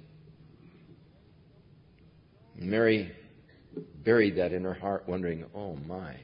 [2.56, 3.12] Mary
[4.04, 6.16] buried that in her heart, wondering, oh my.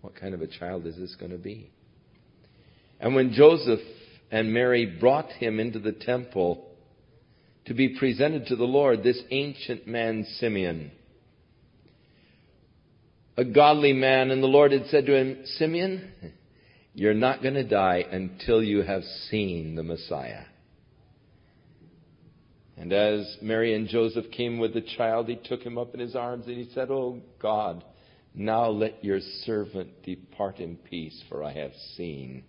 [0.00, 1.70] What kind of a child is this going to be?
[3.00, 3.80] And when Joseph
[4.30, 6.68] and Mary brought him into the temple
[7.66, 10.90] to be presented to the Lord, this ancient man, Simeon,
[13.36, 16.12] a godly man, and the Lord had said to him, Simeon,
[16.94, 20.44] you're not going to die until you have seen the Messiah.
[22.76, 26.16] And as Mary and Joseph came with the child, he took him up in his
[26.16, 27.84] arms and he said, Oh God,
[28.34, 32.44] now let your servant depart in peace, for I have seen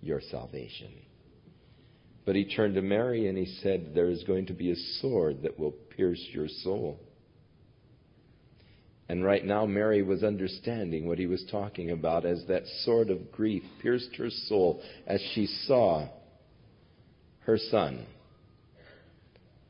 [0.00, 0.92] your salvation.
[2.24, 5.42] But he turned to Mary and he said, There is going to be a sword
[5.42, 7.00] that will pierce your soul.
[9.08, 13.32] And right now, Mary was understanding what he was talking about as that sword of
[13.32, 16.08] grief pierced her soul as she saw
[17.40, 18.06] her son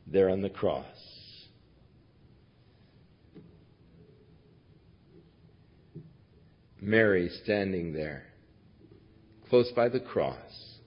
[0.09, 0.85] there on the cross.
[6.81, 8.24] Mary standing there,
[9.48, 10.78] close by the cross,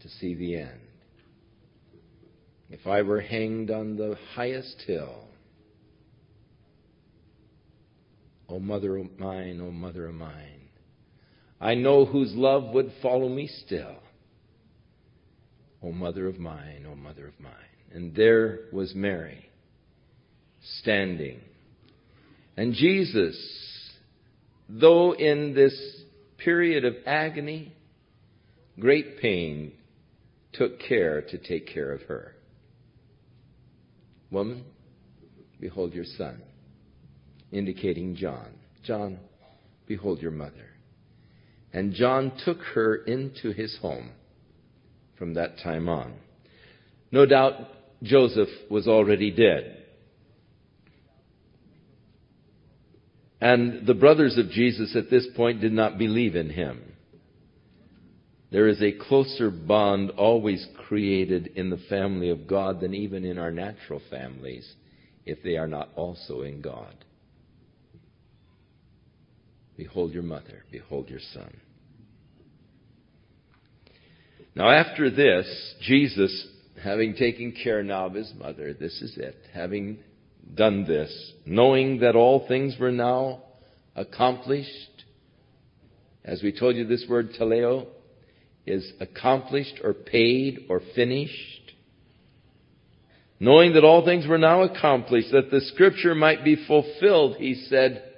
[0.00, 0.80] to see the end.
[2.70, 5.28] If I were hanged on the highest hill,
[8.52, 10.68] O mother of mine, O mother of mine,
[11.60, 13.96] I know whose love would follow me still.
[15.82, 17.52] O mother of mine, O mother of mine.
[17.92, 19.48] And there was Mary,
[20.80, 21.40] standing.
[22.56, 23.36] And Jesus
[24.68, 25.74] though in this
[26.38, 27.72] period of agony,
[28.78, 29.72] great pain,
[30.52, 32.34] took care to take care of her.
[34.30, 34.64] Woman,
[35.60, 36.40] behold your son,
[37.52, 38.48] indicating John.
[38.84, 39.18] John,
[39.86, 40.70] behold your mother.
[41.72, 44.10] And John took her into his home
[45.18, 46.14] from that time on.
[47.10, 47.54] No doubt
[48.02, 49.78] Joseph was already dead.
[53.40, 56.80] And the brothers of Jesus at this point did not believe in him.
[58.52, 63.38] There is a closer bond always created in the family of God than even in
[63.38, 64.70] our natural families
[65.24, 66.94] if they are not also in God.
[69.76, 70.64] Behold your mother.
[70.70, 71.60] Behold your son.
[74.54, 76.46] Now, after this, Jesus,
[76.82, 79.98] having taken care now of his mother, this is it, having
[80.54, 83.42] done this, knowing that all things were now
[83.96, 85.04] accomplished,
[86.24, 87.86] as we told you, this word teleo
[88.66, 91.72] is accomplished or paid or finished.
[93.40, 98.11] Knowing that all things were now accomplished, that the scripture might be fulfilled, he said,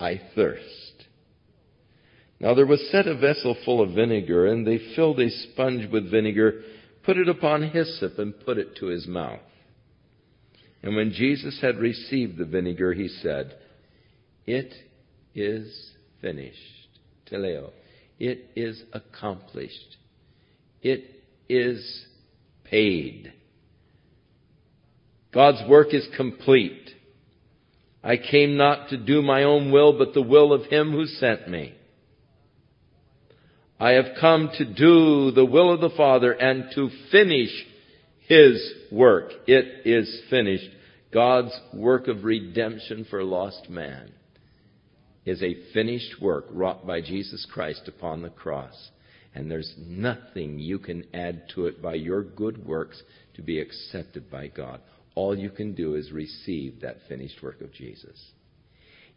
[0.00, 0.64] I thirst.
[2.40, 6.10] Now there was set a vessel full of vinegar, and they filled a sponge with
[6.10, 6.62] vinegar,
[7.04, 9.40] put it upon hyssop, and put it to his mouth.
[10.82, 13.54] And when Jesus had received the vinegar, he said,
[14.46, 14.72] It
[15.34, 15.90] is
[16.22, 16.56] finished.
[17.30, 17.70] Teleo.
[18.18, 19.96] It is accomplished.
[20.82, 21.04] It
[21.48, 22.06] is
[22.64, 23.32] paid.
[25.32, 26.90] God's work is complete.
[28.02, 31.48] I came not to do my own will, but the will of Him who sent
[31.48, 31.74] me.
[33.78, 37.50] I have come to do the will of the Father and to finish
[38.20, 39.32] His work.
[39.46, 40.68] It is finished.
[41.12, 44.12] God's work of redemption for lost man
[45.24, 48.90] is a finished work wrought by Jesus Christ upon the cross.
[49.34, 53.02] And there's nothing you can add to it by your good works
[53.34, 54.80] to be accepted by God.
[55.14, 58.18] All you can do is receive that finished work of Jesus.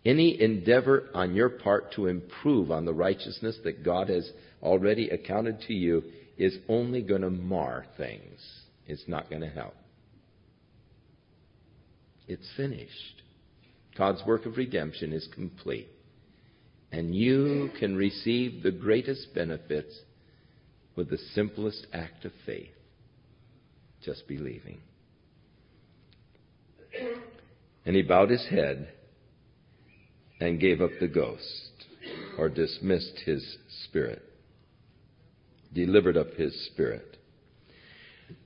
[0.06, 4.30] Any endeavor on your part to improve on the righteousness that God has
[4.62, 6.04] already accounted to you
[6.38, 8.40] is only going to mar things.
[8.86, 9.76] It's not going to help.
[12.28, 13.22] It's finished.
[13.98, 15.88] God's work of redemption is complete.
[16.92, 19.98] And you can receive the greatest benefits
[20.96, 22.70] with the simplest act of faith
[24.04, 24.80] just believing.
[27.86, 28.90] And he bowed his head
[30.40, 31.72] and gave up the ghost,
[32.38, 34.22] or dismissed his spirit,
[35.74, 37.18] delivered up his spirit.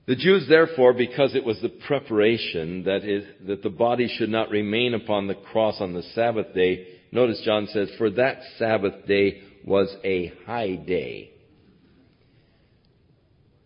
[0.06, 4.50] The Jews, therefore, because it was the preparation that, is, that the body should not
[4.50, 9.42] remain upon the cross on the Sabbath day, notice John says, for that Sabbath day
[9.66, 11.30] was a high day.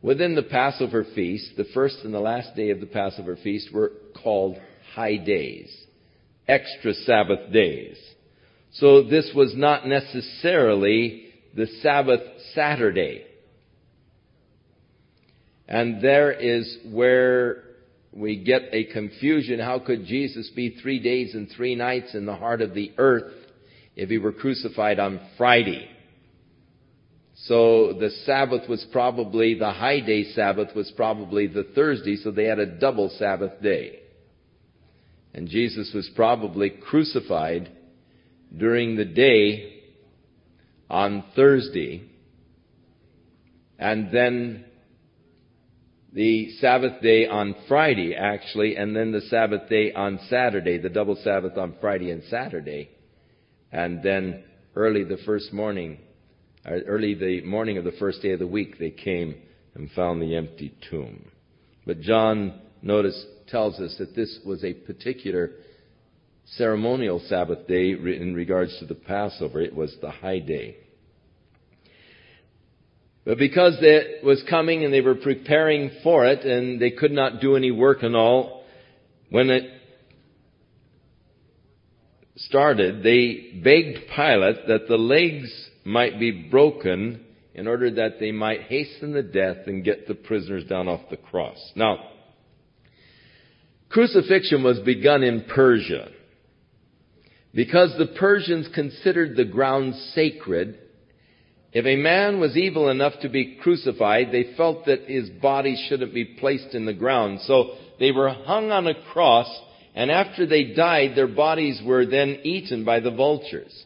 [0.03, 3.93] Within the Passover feast, the first and the last day of the Passover feast were
[4.23, 4.59] called
[4.95, 5.75] high days,
[6.49, 7.97] extra Sabbath days.
[8.73, 12.21] So this was not necessarily the Sabbath
[12.55, 13.25] Saturday.
[15.69, 17.65] And there is where
[18.13, 19.59] we get a confusion.
[19.59, 23.33] How could Jesus be three days and three nights in the heart of the earth
[23.97, 25.89] if he were crucified on Friday?
[27.47, 32.45] So the Sabbath was probably, the high day Sabbath was probably the Thursday, so they
[32.45, 34.02] had a double Sabbath day.
[35.35, 37.71] And Jesus was probably crucified
[38.57, 39.81] during the day
[40.91, 42.03] on Thursday,
[43.79, 44.67] and then
[46.13, 51.17] the Sabbath day on Friday, actually, and then the Sabbath day on Saturday, the double
[51.17, 52.91] Sabbath on Friday and Saturday,
[53.73, 54.45] and then
[54.77, 55.99] early the first morning,
[56.67, 59.35] uh, early the morning of the first day of the week, they came
[59.75, 61.25] and found the empty tomb.
[61.87, 65.53] But John, notice, tells us that this was a particular
[66.57, 69.61] ceremonial Sabbath day in regards to the Passover.
[69.61, 70.79] It was the high day.
[73.25, 77.41] But because it was coming and they were preparing for it and they could not
[77.41, 78.65] do any work and all,
[79.31, 79.71] when it
[82.37, 85.51] started, they begged Pilate that the legs
[85.85, 87.25] might be broken
[87.55, 91.17] in order that they might hasten the death and get the prisoners down off the
[91.17, 91.59] cross.
[91.77, 91.99] Now,
[93.93, 96.09] crucifixion was begun in Persia.
[97.55, 100.79] Because the Persians considered the ground sacred,
[101.73, 106.15] if a man was evil enough to be crucified, they felt that his body shouldn't
[106.15, 107.41] be placed in the ground.
[107.43, 109.49] So they were hung on a cross,
[109.95, 113.85] and after they died, their bodies were then eaten by the vultures.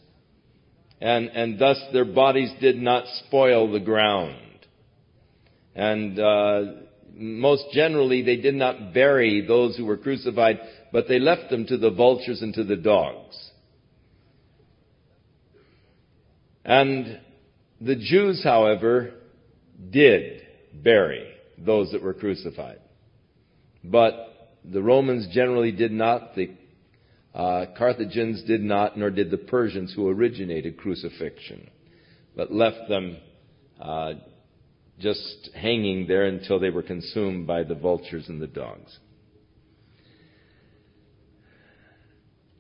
[1.01, 4.37] And, and thus their bodies did not spoil the ground.
[5.75, 6.63] And uh,
[7.17, 10.61] most generally, they did not bury those who were crucified,
[10.93, 13.37] but they left them to the vultures and to the dogs.
[16.65, 17.21] And
[17.81, 19.15] the Jews, however,
[19.91, 20.43] did
[20.75, 22.81] bury those that were crucified.
[23.83, 26.51] But the Romans generally did not, the
[27.35, 31.71] uh, Carthaginians did not, nor did the Persians who originated crucifixion,
[32.35, 33.17] but left them
[33.81, 34.15] uh,
[34.99, 38.99] just hanging there until they were consumed by the vultures and the dogs.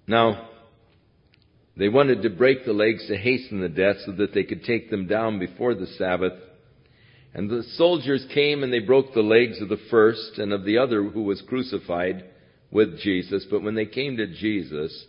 [0.07, 0.49] Now,
[1.77, 4.91] They wanted to break the legs to hasten the death so that they could take
[4.91, 6.33] them down before the Sabbath.
[7.35, 10.79] And the soldiers came and they broke the legs of the first and of the
[10.79, 12.25] other who was crucified
[12.71, 13.47] with Jesus.
[13.51, 15.05] But when they came to Jesus,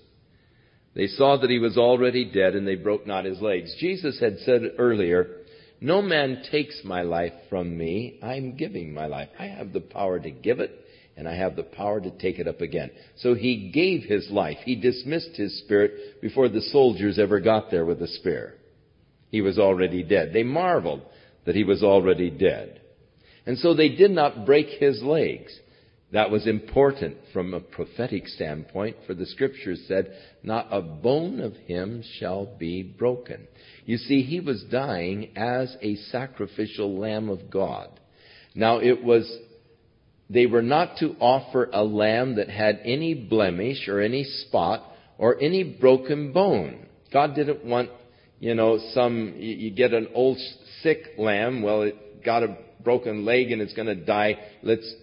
[0.94, 3.74] they saw that he was already dead and they broke not his legs.
[3.80, 5.37] Jesus had said earlier,
[5.80, 8.20] no man takes my life from me.
[8.24, 9.30] I'm giving my life.
[9.40, 10.72] I have the power to give it
[11.18, 12.92] and I have the power to take it up again.
[13.18, 14.58] So he gave his life.
[14.64, 18.54] He dismissed his spirit before the soldiers ever got there with the spear.
[19.30, 20.32] He was already dead.
[20.32, 21.02] They marveled
[21.46, 22.82] that he was already dead.
[23.46, 25.58] And so they did not break his legs.
[26.14, 31.54] That was important from a prophetic standpoint, for the scriptures said, not a bone of
[31.54, 33.48] him shall be broken.
[33.88, 37.90] You see, he was dying as a sacrificial lamb of God.
[38.54, 39.26] Now it was
[40.30, 44.84] they were not to offer a lamb that had any blemish or any spot
[45.18, 46.86] or any broken bone.
[47.14, 47.90] God didn't want,
[48.42, 50.38] you know, some, you get an old
[50.84, 54.38] sick lamb, well, it got a broken leg and it's going to die.
[54.64, 54.94] Let's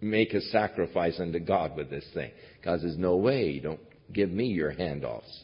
[0.00, 2.30] make a sacrifice unto God with this thing.
[2.64, 3.80] God says, no way, don't
[4.12, 5.40] give me your handoffs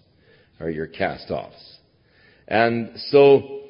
[0.61, 1.79] or your cast-offs.
[2.51, 3.61] And so,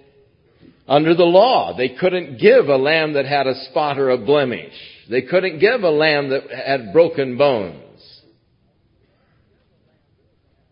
[0.88, 4.72] under the law, they couldn't give a lamb that had a spot or a blemish.
[5.10, 7.84] They couldn't give a lamb that had broken bones.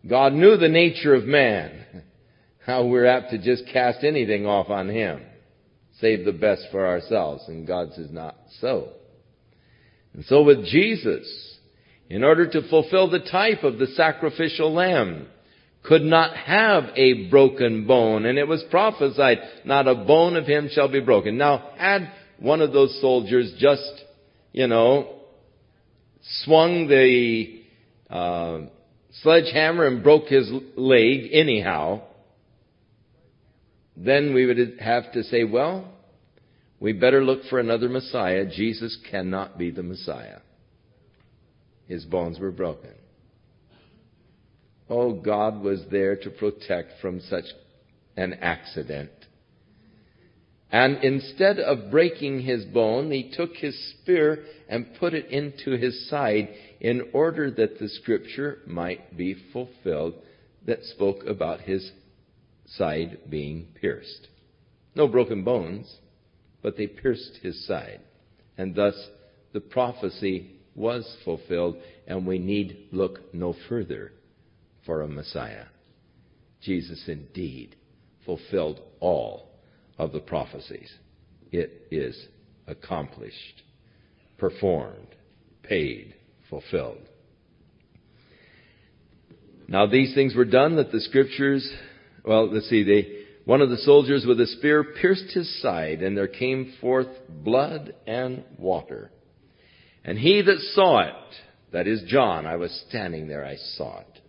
[0.07, 1.85] God knew the nature of man.
[2.65, 5.21] How we're apt to just cast anything off on him.
[5.99, 7.43] Save the best for ourselves.
[7.47, 8.89] And God says not so.
[10.13, 11.57] And so with Jesus,
[12.09, 15.27] in order to fulfill the type of the sacrificial lamb,
[15.89, 18.25] could not have a broken bone.
[18.25, 21.37] And it was prophesied, not a bone of him shall be broken.
[21.37, 24.05] Now, had one of those soldiers just
[24.51, 25.15] you know,
[26.43, 27.61] swung the
[28.09, 28.61] uh,
[29.21, 32.01] sledgehammer and broke his leg anyhow,
[33.95, 35.91] then we would have to say, well,
[36.79, 38.45] we better look for another Messiah.
[38.45, 40.39] Jesus cannot be the Messiah.
[41.87, 42.93] His bones were broken.
[44.89, 47.45] Oh, God was there to protect from such
[48.17, 49.11] an accident.
[50.71, 56.09] And instead of breaking his bone, he took his spear and put it into his
[56.09, 56.49] side
[56.79, 60.15] in order that the scripture might be fulfilled
[60.65, 61.91] that spoke about his
[62.65, 64.27] side being pierced.
[64.95, 65.97] No broken bones,
[66.61, 68.01] but they pierced his side.
[68.57, 68.95] And thus
[69.53, 74.11] the prophecy was fulfilled, and we need look no further
[74.89, 75.65] for a Messiah.
[76.63, 77.75] Jesus indeed
[78.25, 79.51] fulfilled all
[79.99, 80.91] of the prophecies.
[81.51, 82.19] It is
[82.65, 83.61] accomplished,
[84.39, 85.15] performed,
[85.61, 86.15] paid,
[86.49, 87.07] fulfilled.
[89.67, 91.71] Now these things were done that the scriptures,
[92.25, 96.17] well, let's see, they, one of the soldiers with a spear pierced his side, and
[96.17, 99.11] there came forth blood and water.
[100.03, 101.35] And he that saw it,
[101.73, 104.19] that is John, I was standing there, I saw it.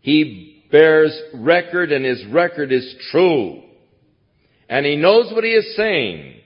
[0.00, 3.62] He bears record, and his record is true.
[4.68, 6.40] And he knows what he is saying.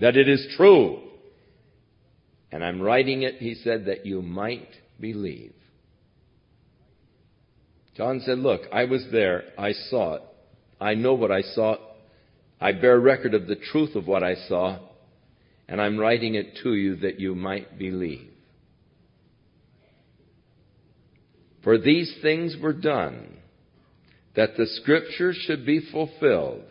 [0.00, 1.00] That it is true.
[2.52, 4.68] And I'm writing it, he said, that you might
[5.00, 5.54] believe.
[7.96, 9.44] John said, look, I was there.
[9.58, 10.22] I saw it.
[10.80, 11.76] I know what I saw.
[12.60, 14.78] I bear record of the truth of what I saw.
[15.68, 18.33] And I'm writing it to you that you might believe.
[21.64, 23.38] For these things were done
[24.36, 26.62] that the scripture should be fulfilled.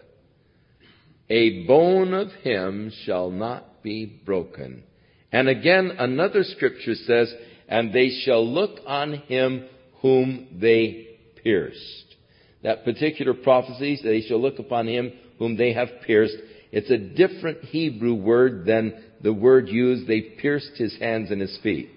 [1.29, 4.83] A bone of him shall not be broken.
[5.31, 7.33] And again, another scripture says,
[7.67, 9.65] and they shall look on him
[10.01, 11.07] whom they
[11.41, 12.15] pierced.
[12.61, 16.37] That particular prophecy, they shall look upon him whom they have pierced.
[16.71, 21.57] It's a different Hebrew word than the word used, they pierced his hands and his
[21.63, 21.89] feet.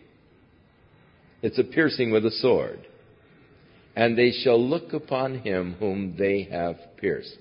[1.47, 2.81] It's a piercing with a sword
[3.95, 7.37] and they shall look upon him whom they have pierced.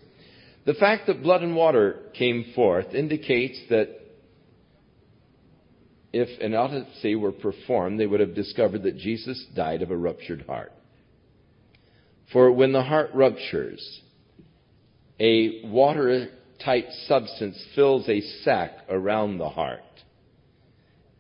[0.66, 3.90] The fact that blood and water came forth indicates that
[6.14, 10.44] if an autopsy were performed, they would have discovered that Jesus died of a ruptured
[10.44, 10.72] heart.
[12.32, 14.02] For when the heart ruptures,
[15.20, 16.30] a water
[16.60, 19.82] watertight substance fills a sac around the heart.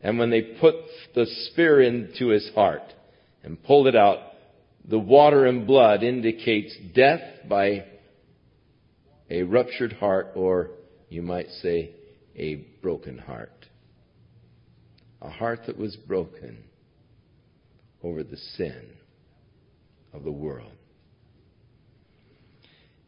[0.06, 0.76] And when they put
[1.16, 2.94] the spear into his heart
[3.44, 4.20] and pulled it out,
[4.88, 7.86] the water and blood indicates death by
[9.32, 10.70] a ruptured heart, or
[11.10, 11.96] you might say
[12.36, 13.66] a broken heart.
[15.24, 16.66] A heart that was broken
[18.04, 18.86] over the sin
[20.14, 20.72] of the world.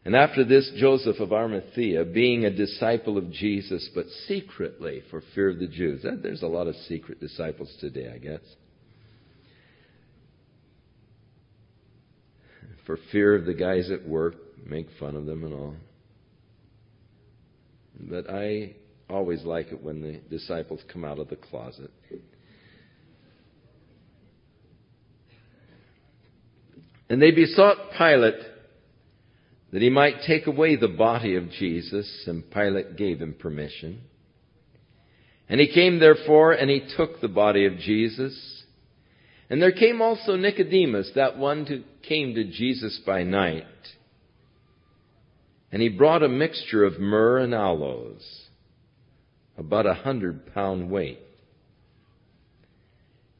[0.07, 5.49] And after this, Joseph of Arimathea, being a disciple of Jesus, but secretly for fear
[5.49, 6.05] of the Jews.
[6.23, 8.39] There's a lot of secret disciples today, I guess.
[12.85, 14.35] For fear of the guys at work,
[14.65, 15.75] make fun of them and all.
[17.99, 18.75] But I
[19.09, 21.91] always like it when the disciples come out of the closet.
[27.09, 28.35] And they besought Pilate
[29.72, 34.02] that he might take away the body of Jesus, and Pilate gave him permission.
[35.49, 38.64] And he came therefore, and he took the body of Jesus.
[39.49, 43.65] And there came also Nicodemus, that one who came to Jesus by night.
[45.72, 48.48] And he brought a mixture of myrrh and aloes,
[49.57, 51.19] about a hundred pound weight.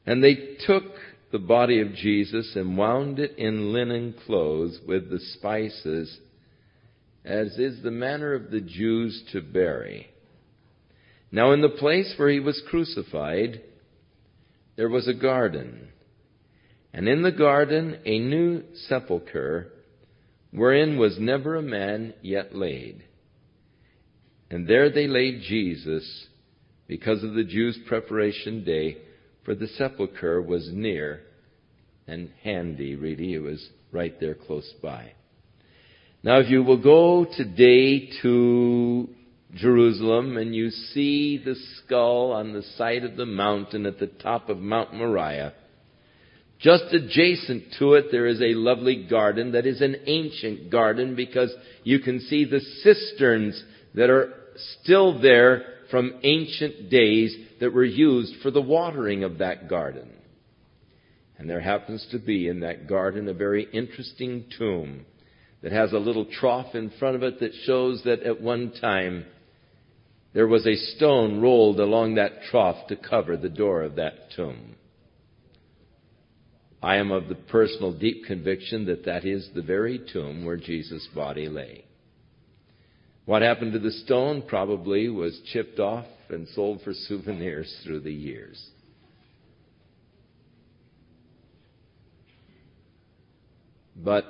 [0.04, 0.84] And they took
[1.30, 6.18] the body of Jesus and wound it in linen clothes with the spices,
[7.24, 10.08] as is the manner of the Jews to bury.
[11.30, 13.60] Now in the place where he was crucified,
[14.76, 15.88] there was a garden,
[16.94, 19.70] and in the garden a new sepulchre,
[20.50, 23.04] wherein was never a man yet laid.
[24.50, 26.26] And there they laid Jesus,
[26.86, 28.96] because of the Jews' preparation day,
[29.48, 31.22] for the sepulchre was near
[32.06, 33.32] and handy, really.
[33.32, 35.12] It was right there close by.
[36.22, 39.08] Now, if you will go today to
[39.54, 44.50] Jerusalem and you see the skull on the side of the mountain at the top
[44.50, 45.54] of Mount Moriah,
[46.58, 51.54] just adjacent to it there is a lovely garden that is an ancient garden because
[51.84, 53.64] you can see the cisterns
[53.94, 54.30] that are
[54.82, 60.10] still there from ancient days that were used for the watering of that garden.
[61.38, 65.06] And there happens to be in that garden a very interesting tomb
[65.62, 69.24] that has a little trough in front of it that shows that at one time
[70.32, 74.76] there was a stone rolled along that trough to cover the door of that tomb.
[76.82, 81.08] I am of the personal deep conviction that that is the very tomb where Jesus'
[81.12, 81.84] body lay.
[83.24, 88.12] What happened to the stone probably was chipped off and sold for souvenirs through the
[88.12, 88.70] years.
[93.96, 94.24] But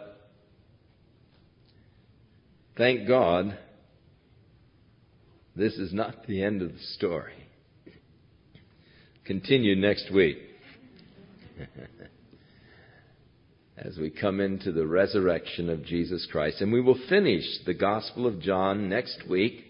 [2.77, 3.59] thank God,
[5.55, 7.35] this is not the end of the story.
[9.27, 10.39] Continue next week.
[13.85, 16.61] as we come into the resurrection of Jesus Christ.
[16.61, 19.65] And we will finish the Gospel of John next week.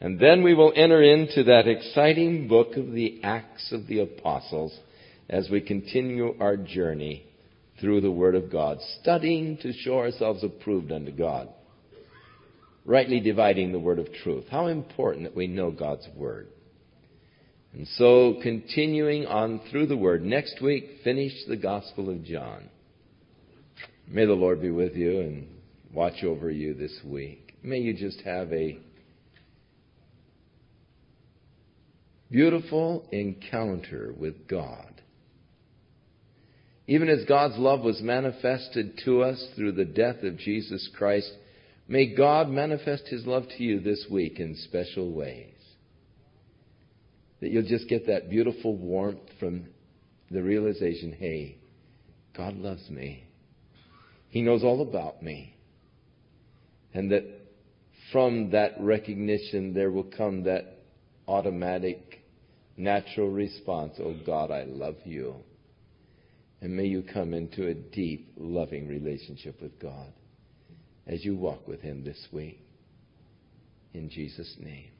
[0.00, 4.78] And then we will enter into that exciting book of the Acts of the Apostles
[5.28, 7.26] as we continue our journey
[7.80, 11.48] through the Word of God, studying to show ourselves approved unto God,
[12.86, 14.44] rightly dividing the Word of truth.
[14.50, 16.48] How important that we know God's Word.
[17.74, 22.68] And so, continuing on through the Word, next week, finish the Gospel of John.
[24.08, 25.46] May the Lord be with you and
[25.92, 27.54] watch over you this week.
[27.62, 28.78] May you just have a
[32.30, 35.02] beautiful encounter with God.
[36.86, 41.30] Even as God's love was manifested to us through the death of Jesus Christ,
[41.86, 45.54] may God manifest His love to you this week in special ways.
[47.40, 49.66] That you'll just get that beautiful warmth from
[50.30, 51.58] the realization hey,
[52.36, 53.24] God loves me.
[54.28, 55.54] He knows all about me.
[56.92, 57.24] And that
[58.12, 60.78] from that recognition, there will come that
[61.28, 62.19] automatic,
[62.80, 65.36] natural response Oh God, I love you.
[66.60, 70.12] And may you come into a deep, loving relationship with God
[71.06, 72.60] as you walk with Him this week.
[73.94, 74.90] In Jesus' name.